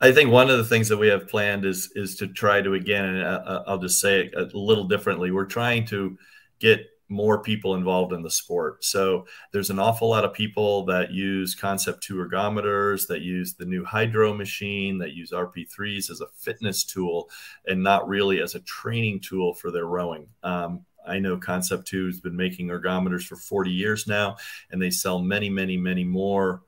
I 0.00 0.10
think 0.10 0.30
one 0.30 0.50
of 0.50 0.58
the 0.58 0.64
things 0.64 0.88
that 0.88 0.96
we 0.96 1.08
have 1.08 1.28
planned 1.28 1.64
is 1.64 1.92
is 1.94 2.16
to 2.16 2.26
try 2.28 2.62
to 2.62 2.74
again, 2.74 3.04
and 3.04 3.22
uh, 3.22 3.42
uh, 3.44 3.64
I'll 3.66 3.78
just 3.78 4.00
say 4.00 4.30
it 4.32 4.34
a 4.34 4.58
little 4.58 4.84
differently. 4.84 5.30
We're 5.30 5.44
trying 5.44 5.84
to 5.86 6.16
get 6.58 6.86
more 7.12 7.42
people 7.42 7.74
involved 7.74 8.12
in 8.14 8.22
the 8.22 8.30
sport. 8.30 8.82
So 8.82 9.26
there's 9.52 9.68
an 9.68 9.78
awful 9.78 10.08
lot 10.08 10.24
of 10.24 10.32
people 10.32 10.86
that 10.86 11.12
use 11.12 11.54
Concept 11.54 12.02
2 12.02 12.16
ergometers, 12.16 13.06
that 13.08 13.20
use 13.20 13.54
the 13.54 13.66
new 13.66 13.84
Hydrow 13.84 14.34
machine, 14.34 14.98
that 14.98 15.12
use 15.12 15.30
RP3s 15.30 16.10
as 16.10 16.22
a 16.22 16.28
fitness 16.34 16.84
tool 16.84 17.28
and 17.66 17.82
not 17.82 18.08
really 18.08 18.40
as 18.40 18.54
a 18.54 18.60
training 18.60 19.20
tool 19.20 19.52
for 19.52 19.70
their 19.70 19.86
rowing. 19.86 20.26
Um, 20.42 20.86
I 21.06 21.18
know 21.18 21.36
Concept 21.36 21.86
2 21.86 22.06
has 22.06 22.20
been 22.20 22.36
making 22.36 22.68
ergometers 22.68 23.24
for 23.24 23.36
40 23.36 23.70
years 23.70 24.06
now, 24.06 24.36
and 24.70 24.80
they 24.80 24.90
sell 24.90 25.18
many, 25.18 25.50
many, 25.50 25.76
many 25.76 26.04
more 26.04 26.62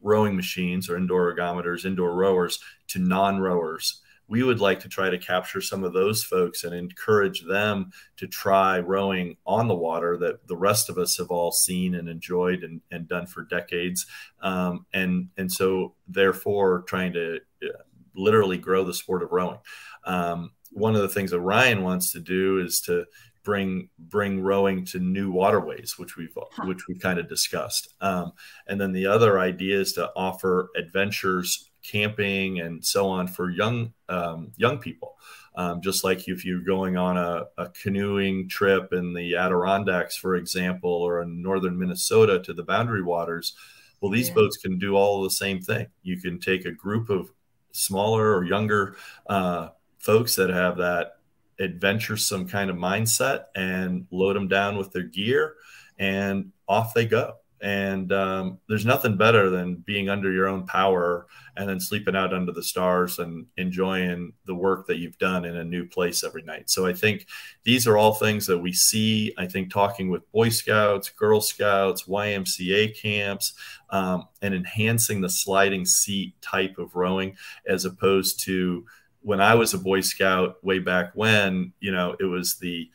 rowing 0.00 0.34
machines 0.34 0.88
or 0.88 0.96
indoor 0.96 1.34
ergometers, 1.34 1.84
indoor 1.84 2.14
rowers 2.14 2.58
to 2.88 2.98
non 2.98 3.38
rowers 3.38 4.01
we 4.32 4.42
would 4.42 4.60
like 4.60 4.80
to 4.80 4.88
try 4.88 5.10
to 5.10 5.18
capture 5.18 5.60
some 5.60 5.84
of 5.84 5.92
those 5.92 6.24
folks 6.24 6.64
and 6.64 6.74
encourage 6.74 7.42
them 7.42 7.90
to 8.16 8.26
try 8.26 8.78
rowing 8.78 9.36
on 9.44 9.68
the 9.68 9.74
water 9.74 10.16
that 10.16 10.48
the 10.48 10.56
rest 10.56 10.88
of 10.88 10.96
us 10.96 11.18
have 11.18 11.30
all 11.30 11.52
seen 11.52 11.94
and 11.94 12.08
enjoyed 12.08 12.64
and, 12.64 12.80
and 12.90 13.06
done 13.06 13.26
for 13.26 13.42
decades. 13.44 14.06
Um, 14.40 14.86
and, 14.94 15.28
and 15.36 15.52
so, 15.52 15.96
therefore, 16.08 16.82
trying 16.88 17.12
to 17.12 17.40
uh, 17.62 17.82
literally 18.16 18.56
grow 18.56 18.84
the 18.84 18.94
sport 18.94 19.22
of 19.22 19.32
rowing. 19.32 19.58
Um, 20.04 20.52
one 20.70 20.94
of 20.94 21.02
the 21.02 21.10
things 21.10 21.32
that 21.32 21.40
Ryan 21.40 21.82
wants 21.82 22.12
to 22.12 22.20
do 22.20 22.58
is 22.58 22.80
to 22.86 23.04
bring 23.44 23.90
bring 23.98 24.40
rowing 24.40 24.86
to 24.86 24.98
new 24.98 25.30
waterways, 25.30 25.98
which 25.98 26.16
we've 26.16 26.34
which 26.64 26.88
we've 26.88 27.00
kind 27.00 27.18
of 27.18 27.28
discussed. 27.28 27.92
Um, 28.00 28.32
and 28.66 28.80
then 28.80 28.92
the 28.92 29.06
other 29.06 29.38
idea 29.38 29.78
is 29.78 29.92
to 29.94 30.10
offer 30.16 30.70
adventures 30.74 31.68
camping 31.82 32.60
and 32.60 32.84
so 32.84 33.08
on 33.08 33.26
for 33.26 33.50
young 33.50 33.92
um, 34.08 34.52
young 34.56 34.78
people. 34.78 35.16
Um, 35.54 35.82
just 35.82 36.02
like 36.02 36.28
if 36.28 36.46
you're 36.46 36.60
going 36.60 36.96
on 36.96 37.18
a, 37.18 37.44
a, 37.58 37.68
canoeing 37.68 38.48
trip 38.48 38.94
in 38.94 39.12
the 39.12 39.36
Adirondacks, 39.36 40.16
for 40.16 40.36
example, 40.36 40.90
or 40.90 41.20
in 41.20 41.42
northern 41.42 41.78
Minnesota 41.78 42.40
to 42.40 42.54
the 42.54 42.62
Boundary 42.62 43.02
Waters, 43.02 43.54
well, 44.00 44.10
these 44.10 44.28
yeah. 44.28 44.34
boats 44.34 44.56
can 44.56 44.78
do 44.78 44.96
all 44.96 45.22
the 45.22 45.30
same 45.30 45.60
thing. 45.60 45.88
You 46.02 46.18
can 46.18 46.40
take 46.40 46.64
a 46.64 46.72
group 46.72 47.10
of 47.10 47.30
smaller 47.72 48.34
or 48.34 48.44
younger 48.44 48.96
uh, 49.26 49.68
folks 49.98 50.34
that 50.36 50.48
have 50.48 50.78
that 50.78 51.18
adventuresome 51.60 52.48
kind 52.48 52.70
of 52.70 52.76
mindset 52.76 53.44
and 53.54 54.06
load 54.10 54.36
them 54.36 54.48
down 54.48 54.78
with 54.78 54.90
their 54.90 55.02
gear, 55.02 55.54
and 55.98 56.50
off 56.66 56.94
they 56.94 57.06
go. 57.06 57.34
And 57.62 58.12
um, 58.12 58.58
there's 58.68 58.84
nothing 58.84 59.16
better 59.16 59.48
than 59.48 59.76
being 59.76 60.08
under 60.08 60.32
your 60.32 60.48
own 60.48 60.66
power 60.66 61.28
and 61.56 61.68
then 61.68 61.78
sleeping 61.78 62.16
out 62.16 62.34
under 62.34 62.50
the 62.50 62.62
stars 62.62 63.20
and 63.20 63.46
enjoying 63.56 64.32
the 64.46 64.54
work 64.54 64.88
that 64.88 64.98
you've 64.98 65.18
done 65.18 65.44
in 65.44 65.56
a 65.56 65.64
new 65.64 65.86
place 65.86 66.24
every 66.24 66.42
night. 66.42 66.70
So 66.70 66.86
I 66.86 66.92
think 66.92 67.26
these 67.62 67.86
are 67.86 67.96
all 67.96 68.14
things 68.14 68.46
that 68.46 68.58
we 68.58 68.72
see. 68.72 69.32
I 69.38 69.46
think 69.46 69.72
talking 69.72 70.10
with 70.10 70.30
Boy 70.32 70.48
Scouts, 70.48 71.10
Girl 71.10 71.40
Scouts, 71.40 72.04
YMCA 72.04 73.00
camps, 73.00 73.52
um, 73.90 74.26
and 74.40 74.54
enhancing 74.54 75.20
the 75.20 75.30
sliding 75.30 75.84
seat 75.84 76.34
type 76.42 76.78
of 76.78 76.96
rowing 76.96 77.36
as 77.66 77.84
opposed 77.84 78.42
to 78.44 78.84
when 79.20 79.40
I 79.40 79.54
was 79.54 79.72
a 79.72 79.78
Boy 79.78 80.00
Scout 80.00 80.56
way 80.64 80.80
back 80.80 81.12
when, 81.14 81.72
you 81.78 81.92
know, 81.92 82.16
it 82.18 82.24
was 82.24 82.56
the 82.56 82.90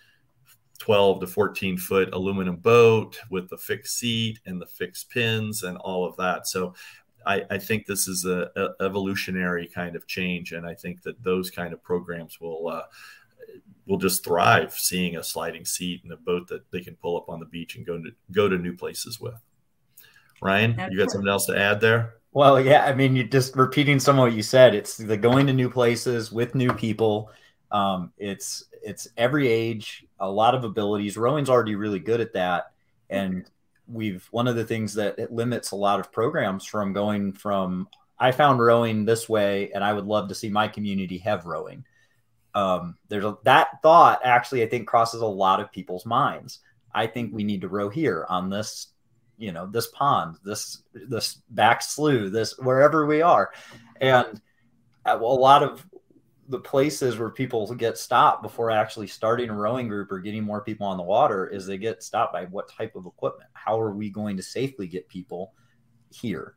12 0.87 1.19
to 1.19 1.27
14 1.27 1.77
foot 1.77 2.13
aluminum 2.13 2.55
boat 2.55 3.19
with 3.29 3.49
the 3.49 3.57
fixed 3.57 3.99
seat 3.99 4.39
and 4.45 4.61
the 4.61 4.65
fixed 4.65 5.09
pins 5.09 5.63
and 5.63 5.77
all 5.79 6.05
of 6.05 6.15
that. 6.15 6.47
So 6.47 6.75
I, 7.25 7.43
I 7.51 7.57
think 7.57 7.85
this 7.85 8.07
is 8.07 8.23
a, 8.23 8.49
a, 8.55 8.85
evolutionary 8.85 9.67
kind 9.67 9.97
of 9.97 10.07
change, 10.07 10.53
and 10.53 10.65
I 10.65 10.73
think 10.73 11.01
that 11.01 11.21
those 11.21 11.51
kind 11.51 11.73
of 11.73 11.83
programs 11.83 12.39
will 12.39 12.69
uh, 12.69 12.83
will 13.85 13.97
just 13.97 14.23
thrive. 14.23 14.75
Seeing 14.75 15.17
a 15.17 15.23
sliding 15.23 15.65
seat 15.65 16.05
and 16.05 16.13
a 16.13 16.15
boat 16.15 16.47
that 16.47 16.61
they 16.71 16.79
can 16.79 16.95
pull 16.95 17.17
up 17.17 17.27
on 17.27 17.41
the 17.41 17.47
beach 17.47 17.75
and 17.75 17.85
go 17.85 17.97
to 17.97 18.11
go 18.31 18.47
to 18.47 18.57
new 18.57 18.73
places 18.73 19.19
with. 19.19 19.35
Ryan, 20.41 20.79
you 20.89 20.97
got 20.97 21.11
something 21.11 21.27
else 21.27 21.47
to 21.47 21.59
add 21.59 21.81
there? 21.81 22.13
Well, 22.31 22.61
yeah, 22.61 22.85
I 22.85 22.93
mean, 22.93 23.13
you 23.13 23.25
just 23.25 23.57
repeating 23.57 23.99
some 23.99 24.19
of 24.19 24.27
what 24.27 24.33
you 24.33 24.43
said. 24.43 24.73
It's 24.73 24.95
the 24.95 25.17
going 25.17 25.47
to 25.47 25.53
new 25.53 25.69
places 25.69 26.31
with 26.31 26.55
new 26.55 26.71
people. 26.71 27.29
Um, 27.71 28.13
it's 28.17 28.63
it's 28.87 29.07
every 29.17 29.49
age, 29.49 30.05
a 30.17 30.31
lot 30.31 30.55
of 30.55 30.63
abilities. 30.63 31.17
Rowing's 31.17 31.49
already 31.49 31.75
really 31.75 31.99
good 31.99 32.21
at 32.21 32.33
that, 32.33 32.71
and 33.09 33.45
we've 33.85 34.25
one 34.31 34.47
of 34.47 34.55
the 34.55 34.63
things 34.63 34.93
that 34.93 35.31
limits 35.31 35.71
a 35.71 35.75
lot 35.75 35.99
of 35.99 36.11
programs 36.11 36.65
from 36.65 36.93
going 36.93 37.33
from 37.33 37.89
I 38.17 38.31
found 38.31 38.61
rowing 38.61 39.03
this 39.03 39.27
way, 39.27 39.71
and 39.73 39.83
I 39.83 39.91
would 39.91 40.05
love 40.05 40.29
to 40.29 40.35
see 40.35 40.49
my 40.49 40.69
community 40.69 41.17
have 41.19 41.45
rowing. 41.45 41.85
Um, 42.55 42.95
there's 43.09 43.25
a, 43.25 43.37
that 43.43 43.81
thought 43.83 44.21
actually 44.23 44.63
I 44.63 44.69
think 44.69 44.87
crosses 44.87 45.21
a 45.21 45.25
lot 45.27 45.59
of 45.59 45.71
people's 45.71 46.05
minds. 46.05 46.59
I 46.93 47.07
think 47.07 47.33
we 47.33 47.43
need 47.43 47.61
to 47.61 47.67
row 47.67 47.89
here 47.89 48.25
on 48.29 48.49
this, 48.49 48.87
you 49.37 49.51
know, 49.51 49.67
this 49.67 49.87
pond, 49.87 50.37
this 50.45 50.81
this 50.93 51.41
back 51.49 51.81
slough, 51.83 52.31
this 52.31 52.57
wherever 52.57 53.05
we 53.05 53.21
are, 53.21 53.51
and 53.99 54.41
uh, 55.05 55.19
a 55.19 55.21
lot 55.21 55.61
of 55.61 55.85
the 56.49 56.59
places 56.59 57.17
where 57.17 57.29
people 57.29 57.73
get 57.75 57.97
stopped 57.97 58.41
before 58.41 58.71
actually 58.71 59.07
starting 59.07 59.49
a 59.49 59.53
rowing 59.53 59.87
group 59.87 60.11
or 60.11 60.19
getting 60.19 60.43
more 60.43 60.61
people 60.61 60.87
on 60.87 60.97
the 60.97 61.03
water 61.03 61.47
is 61.47 61.65
they 61.65 61.77
get 61.77 62.01
stopped 62.01 62.33
by 62.33 62.45
what 62.45 62.69
type 62.69 62.95
of 62.95 63.05
equipment. 63.05 63.49
How 63.53 63.79
are 63.79 63.91
we 63.91 64.09
going 64.09 64.37
to 64.37 64.43
safely 64.43 64.87
get 64.87 65.09
people 65.09 65.53
here? 66.09 66.55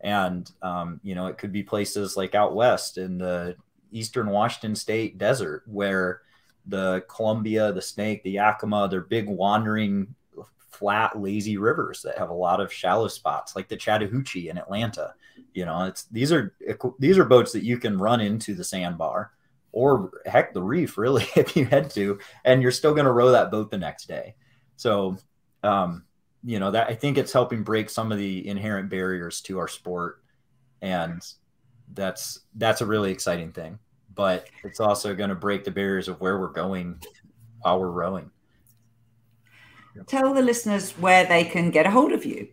And 0.00 0.50
um, 0.62 1.00
you 1.02 1.14
know 1.14 1.26
it 1.26 1.38
could 1.38 1.52
be 1.52 1.62
places 1.62 2.16
like 2.16 2.34
out 2.34 2.54
west 2.54 2.98
in 2.98 3.18
the 3.18 3.56
eastern 3.90 4.28
washington 4.28 4.74
state 4.74 5.16
desert 5.18 5.62
where 5.66 6.20
the 6.66 7.02
columbia 7.08 7.72
the 7.72 7.80
snake 7.80 8.22
the 8.22 8.32
yakima 8.32 8.86
they're 8.88 9.00
big 9.00 9.26
wandering 9.26 10.14
flat 10.70 11.18
lazy 11.18 11.56
rivers 11.56 12.02
that 12.02 12.18
have 12.18 12.30
a 12.30 12.34
lot 12.34 12.60
of 12.60 12.72
shallow 12.72 13.08
spots 13.08 13.56
like 13.56 13.68
the 13.68 13.76
chattahoochee 13.76 14.50
in 14.50 14.58
atlanta 14.58 15.14
you 15.54 15.64
know, 15.64 15.84
it's 15.84 16.04
these 16.04 16.32
are 16.32 16.54
these 16.98 17.18
are 17.18 17.24
boats 17.24 17.52
that 17.52 17.64
you 17.64 17.78
can 17.78 17.98
run 17.98 18.20
into 18.20 18.54
the 18.54 18.64
sandbar 18.64 19.32
or 19.72 20.10
heck 20.26 20.54
the 20.54 20.62
reef 20.62 20.96
really 20.96 21.26
if 21.36 21.56
you 21.56 21.64
had 21.66 21.90
to, 21.90 22.18
and 22.44 22.62
you're 22.62 22.70
still 22.70 22.94
going 22.94 23.06
to 23.06 23.12
row 23.12 23.30
that 23.30 23.50
boat 23.50 23.70
the 23.70 23.78
next 23.78 24.06
day. 24.06 24.34
So, 24.76 25.16
um, 25.62 26.04
you 26.44 26.60
know 26.60 26.70
that 26.70 26.88
I 26.88 26.94
think 26.94 27.18
it's 27.18 27.32
helping 27.32 27.62
break 27.62 27.90
some 27.90 28.12
of 28.12 28.18
the 28.18 28.46
inherent 28.46 28.88
barriers 28.90 29.40
to 29.42 29.58
our 29.58 29.68
sport, 29.68 30.22
and 30.82 31.20
that's 31.94 32.40
that's 32.54 32.80
a 32.80 32.86
really 32.86 33.10
exciting 33.10 33.52
thing. 33.52 33.78
But 34.14 34.48
it's 34.64 34.80
also 34.80 35.14
going 35.14 35.30
to 35.30 35.36
break 35.36 35.64
the 35.64 35.70
barriers 35.70 36.08
of 36.08 36.20
where 36.20 36.38
we're 36.38 36.48
going 36.48 37.00
while 37.60 37.78
we're 37.78 37.90
rowing. 37.90 38.30
Tell 40.06 40.32
the 40.32 40.42
listeners 40.42 40.92
where 40.92 41.24
they 41.26 41.44
can 41.44 41.70
get 41.70 41.86
a 41.86 41.90
hold 41.90 42.12
of 42.12 42.24
you. 42.24 42.48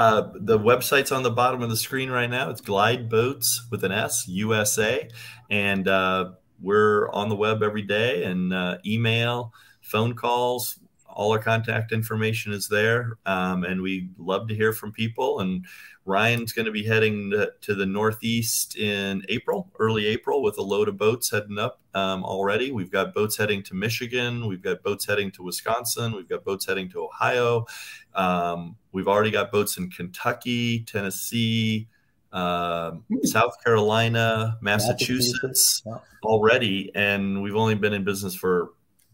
Uh, 0.00 0.30
the 0.34 0.58
website's 0.58 1.12
on 1.12 1.22
the 1.22 1.30
bottom 1.30 1.60
of 1.60 1.68
the 1.68 1.76
screen 1.76 2.08
right 2.08 2.30
now. 2.30 2.48
It's 2.48 2.62
Glide 2.62 3.10
Boats 3.10 3.66
with 3.70 3.84
an 3.84 3.92
S 3.92 4.26
USA, 4.28 5.06
and 5.50 5.86
uh, 5.86 6.30
we're 6.58 7.10
on 7.10 7.28
the 7.28 7.36
web 7.36 7.62
every 7.62 7.82
day 7.82 8.24
and 8.24 8.50
uh, 8.50 8.78
email, 8.86 9.52
phone 9.82 10.14
calls. 10.14 10.79
All 11.12 11.32
our 11.32 11.38
contact 11.38 11.92
information 11.92 12.52
is 12.52 12.68
there, 12.68 13.18
um, 13.26 13.64
and 13.64 13.82
we 13.82 14.10
love 14.18 14.48
to 14.48 14.54
hear 14.54 14.72
from 14.72 14.92
people. 14.92 15.40
And 15.40 15.66
Ryan's 16.04 16.52
going 16.52 16.66
to 16.66 16.72
be 16.72 16.84
heading 16.84 17.30
to, 17.30 17.52
to, 17.62 17.74
the 17.74 17.86
Northeast 17.86 18.76
in 18.76 19.22
April, 19.28 19.70
early 19.78 20.06
April, 20.06 20.42
with 20.42 20.58
a 20.58 20.62
load 20.62 20.88
of 20.88 20.96
boats 20.96 21.30
heading 21.30 21.58
up 21.58 21.80
um, 21.94 22.24
already. 22.24 22.72
We've 22.72 22.90
got 22.90 23.14
boats 23.14 23.36
heading 23.36 23.62
to 23.64 23.74
Michigan. 23.74 24.46
We've 24.46 24.62
got 24.62 24.82
boats 24.82 25.06
heading 25.06 25.30
to 25.32 25.42
Wisconsin. 25.42 26.12
We've 26.12 26.28
got 26.28 26.44
boats 26.44 26.66
heading 26.66 26.88
to 26.90 27.04
Ohio. 27.04 27.66
Um, 28.14 28.76
we've 28.92 29.08
already 29.08 29.30
got 29.30 29.52
boats 29.52 29.76
in 29.76 29.90
Kentucky, 29.90 30.80
Tennessee, 30.80 31.88
uh, 32.32 32.92
South 33.24 33.62
Carolina, 33.62 34.58
Massachusetts, 34.60 35.82
Massachusetts 35.84 36.22
already, 36.22 36.90
and 36.94 37.42
we've 37.42 37.56
only 37.56 37.74
been 37.74 37.92
in 37.92 38.04
business 38.04 38.34
for 38.34 38.70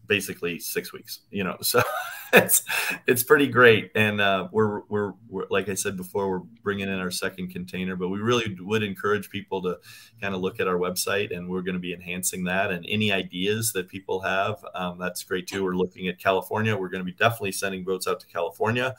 basically 0.07 0.59
six 0.59 0.93
weeks. 0.93 1.19
You 1.31 1.43
know, 1.43 1.57
so 1.61 1.81
it's 2.33 2.63
it's 3.05 3.23
pretty 3.23 3.47
great, 3.47 3.91
and 3.95 4.19
uh, 4.19 4.47
we're, 4.51 4.81
we're, 4.89 5.13
we're 5.29 5.45
like 5.49 5.69
I 5.69 5.73
said 5.73 5.97
before, 5.97 6.29
we're 6.29 6.45
bringing 6.63 6.89
in 6.89 6.99
our 6.99 7.11
second 7.11 7.49
container, 7.49 7.95
but 7.95 8.09
we 8.09 8.19
really 8.19 8.57
would 8.59 8.83
encourage 8.83 9.29
people 9.29 9.61
to 9.63 9.77
kind 10.21 10.33
of 10.33 10.41
look 10.41 10.59
at 10.59 10.67
our 10.67 10.77
website, 10.77 11.35
and 11.35 11.49
we're 11.49 11.61
going 11.61 11.75
to 11.75 11.79
be 11.79 11.93
enhancing 11.93 12.43
that. 12.45 12.71
And 12.71 12.85
any 12.89 13.11
ideas 13.11 13.71
that 13.73 13.87
people 13.87 14.21
have, 14.21 14.63
um, 14.75 14.97
that's 14.97 15.23
great 15.23 15.47
too. 15.47 15.63
We're 15.63 15.75
looking 15.75 16.07
at 16.07 16.19
California. 16.19 16.75
We're 16.75 16.89
going 16.89 17.05
to 17.05 17.11
be 17.11 17.17
definitely 17.17 17.53
sending 17.53 17.83
boats 17.83 18.07
out 18.07 18.19
to 18.19 18.27
California, 18.27 18.95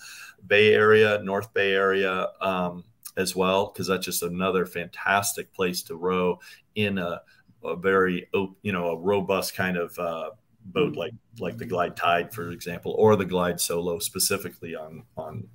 Bay 0.47 0.75
Area, 0.75 1.21
North 1.23 1.53
Bay 1.53 1.73
Area. 1.73 2.29
Um, 2.41 2.85
as 3.17 3.35
well, 3.35 3.67
because 3.67 3.89
that's 3.89 4.05
just 4.05 4.23
another 4.23 4.65
fantastic 4.65 5.53
place 5.53 5.83
to 5.83 5.97
row 5.97 6.39
in 6.77 6.99
a, 6.99 7.21
a 7.65 7.75
very, 7.75 8.29
you 8.63 8.73
know, 8.73 8.91
a 8.91 8.97
robust 8.97 9.55
kind 9.55 9.77
of 9.77 9.99
uh, 9.99 10.31
boat 10.73 10.97
like 10.97 11.13
like 11.39 11.59
the 11.59 11.67
Glide 11.67 11.97
Tide, 11.97 12.33
for 12.33 12.51
example, 12.51 12.95
or 12.99 13.17
the 13.17 13.25
Glide 13.25 13.61
Solo 13.61 13.99
specifically 13.99 14.75
on 14.75 15.03
on 15.17 15.49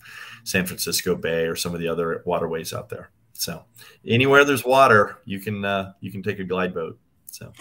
San 0.43 0.65
Francisco 0.65 1.15
Bay 1.15 1.45
or 1.45 1.56
some 1.56 1.73
of 1.73 1.80
the 1.80 1.88
other 1.88 2.23
waterways 2.26 2.73
out 2.73 2.89
there. 2.89 3.10
So 3.34 3.63
anywhere 4.08 4.45
there's 4.45 4.63
water, 4.63 5.19
you 5.26 5.39
can 5.39 5.65
uh, 5.65 5.93
you 5.99 6.12
can 6.12 6.23
take 6.23 6.39
a 6.39 6.43
glide 6.43 6.73
boat. 6.73 6.97
So, 7.32 7.52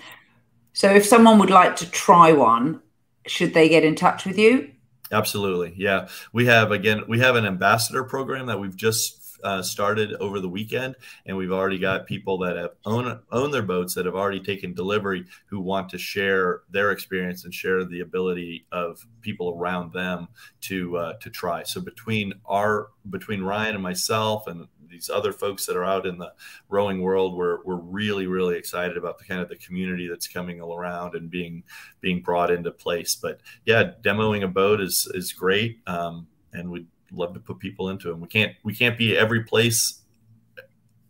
so 0.73 0.91
if 0.93 1.05
someone 1.05 1.39
would 1.39 1.51
like 1.51 1.77
to 1.77 1.91
try 1.91 2.33
one, 2.33 2.81
should 3.27 3.55
they 3.55 3.69
get 3.69 3.85
in 3.85 3.95
touch 3.95 4.25
with 4.25 4.39
you? 4.39 4.71
Absolutely, 5.11 5.75
yeah. 5.77 6.09
We 6.33 6.47
have 6.47 6.71
again, 6.71 7.05
we 7.09 7.19
have 7.21 7.37
an 7.37 7.47
ambassador 7.47 8.05
program 8.05 8.47
that 8.47 8.61
we've 8.61 8.77
just 8.77 9.22
uh, 9.43 9.63
started 9.63 10.15
over 10.15 10.41
the 10.41 10.49
weekend, 10.49 10.97
and 11.27 11.37
we've 11.37 11.53
already 11.53 11.79
got 11.79 12.07
people 12.07 12.39
that 12.39 12.57
have 12.57 12.73
own 12.85 13.21
own 13.31 13.51
their 13.51 13.63
boats 13.63 13.95
that 13.95 14.07
have 14.07 14.15
already 14.15 14.41
taken 14.41 14.75
delivery 14.75 15.25
who 15.47 15.61
want 15.61 15.89
to 15.91 15.99
share 15.99 16.63
their 16.71 16.91
experience 16.91 17.45
and 17.45 17.55
share 17.55 17.85
the 17.85 18.01
ability 18.01 18.67
of 18.73 19.05
people 19.21 19.57
around 19.57 19.93
them 19.93 20.29
to 20.63 20.97
uh, 20.97 21.13
to 21.15 21.31
try. 21.31 21.63
So 21.63 21.81
between 21.81 22.35
our 22.47 22.89
between 23.11 23.43
Ryan 23.43 23.75
and 23.75 23.83
myself 23.83 24.47
and 24.47 24.69
these 24.93 25.11
other 25.11 25.33
folks 25.33 25.67
that 25.67 25.77
are 25.77 25.85
out 25.85 26.07
in 26.07 26.19
the 26.19 26.33
rowing 26.69 27.01
world, 27.01 27.35
we're, 27.35 27.65
we're 27.65 27.77
really, 27.77 28.27
really 28.27 28.57
excited 28.57 28.97
about 28.97 29.19
the 29.19 29.25
kind 29.25 29.41
of 29.41 29.49
the 29.49 29.57
community 29.57 30.07
that's 30.07 30.29
coming 30.29 30.61
around 30.61 31.15
and 31.15 31.31
being 31.31 31.65
being 32.01 32.21
brought 32.21 32.51
into 32.51 32.71
place. 32.71 33.17
But 33.17 33.41
yeah, 33.65 33.93
demoing 34.03 34.45
a 34.45 34.49
boat 34.49 34.81
is 34.81 35.11
is 35.15 35.33
great. 35.33 35.81
Um, 35.87 36.29
and 36.53 36.71
we 36.71 36.87
love 37.15 37.35
to 37.35 37.41
put 37.41 37.59
people 37.59 37.89
into 37.89 38.09
them. 38.09 38.21
We 38.21 38.29
can't 38.29 38.53
we 38.63 38.75
can't 38.75 38.99
be 38.99 39.17
every 39.17 39.45
place 39.45 40.01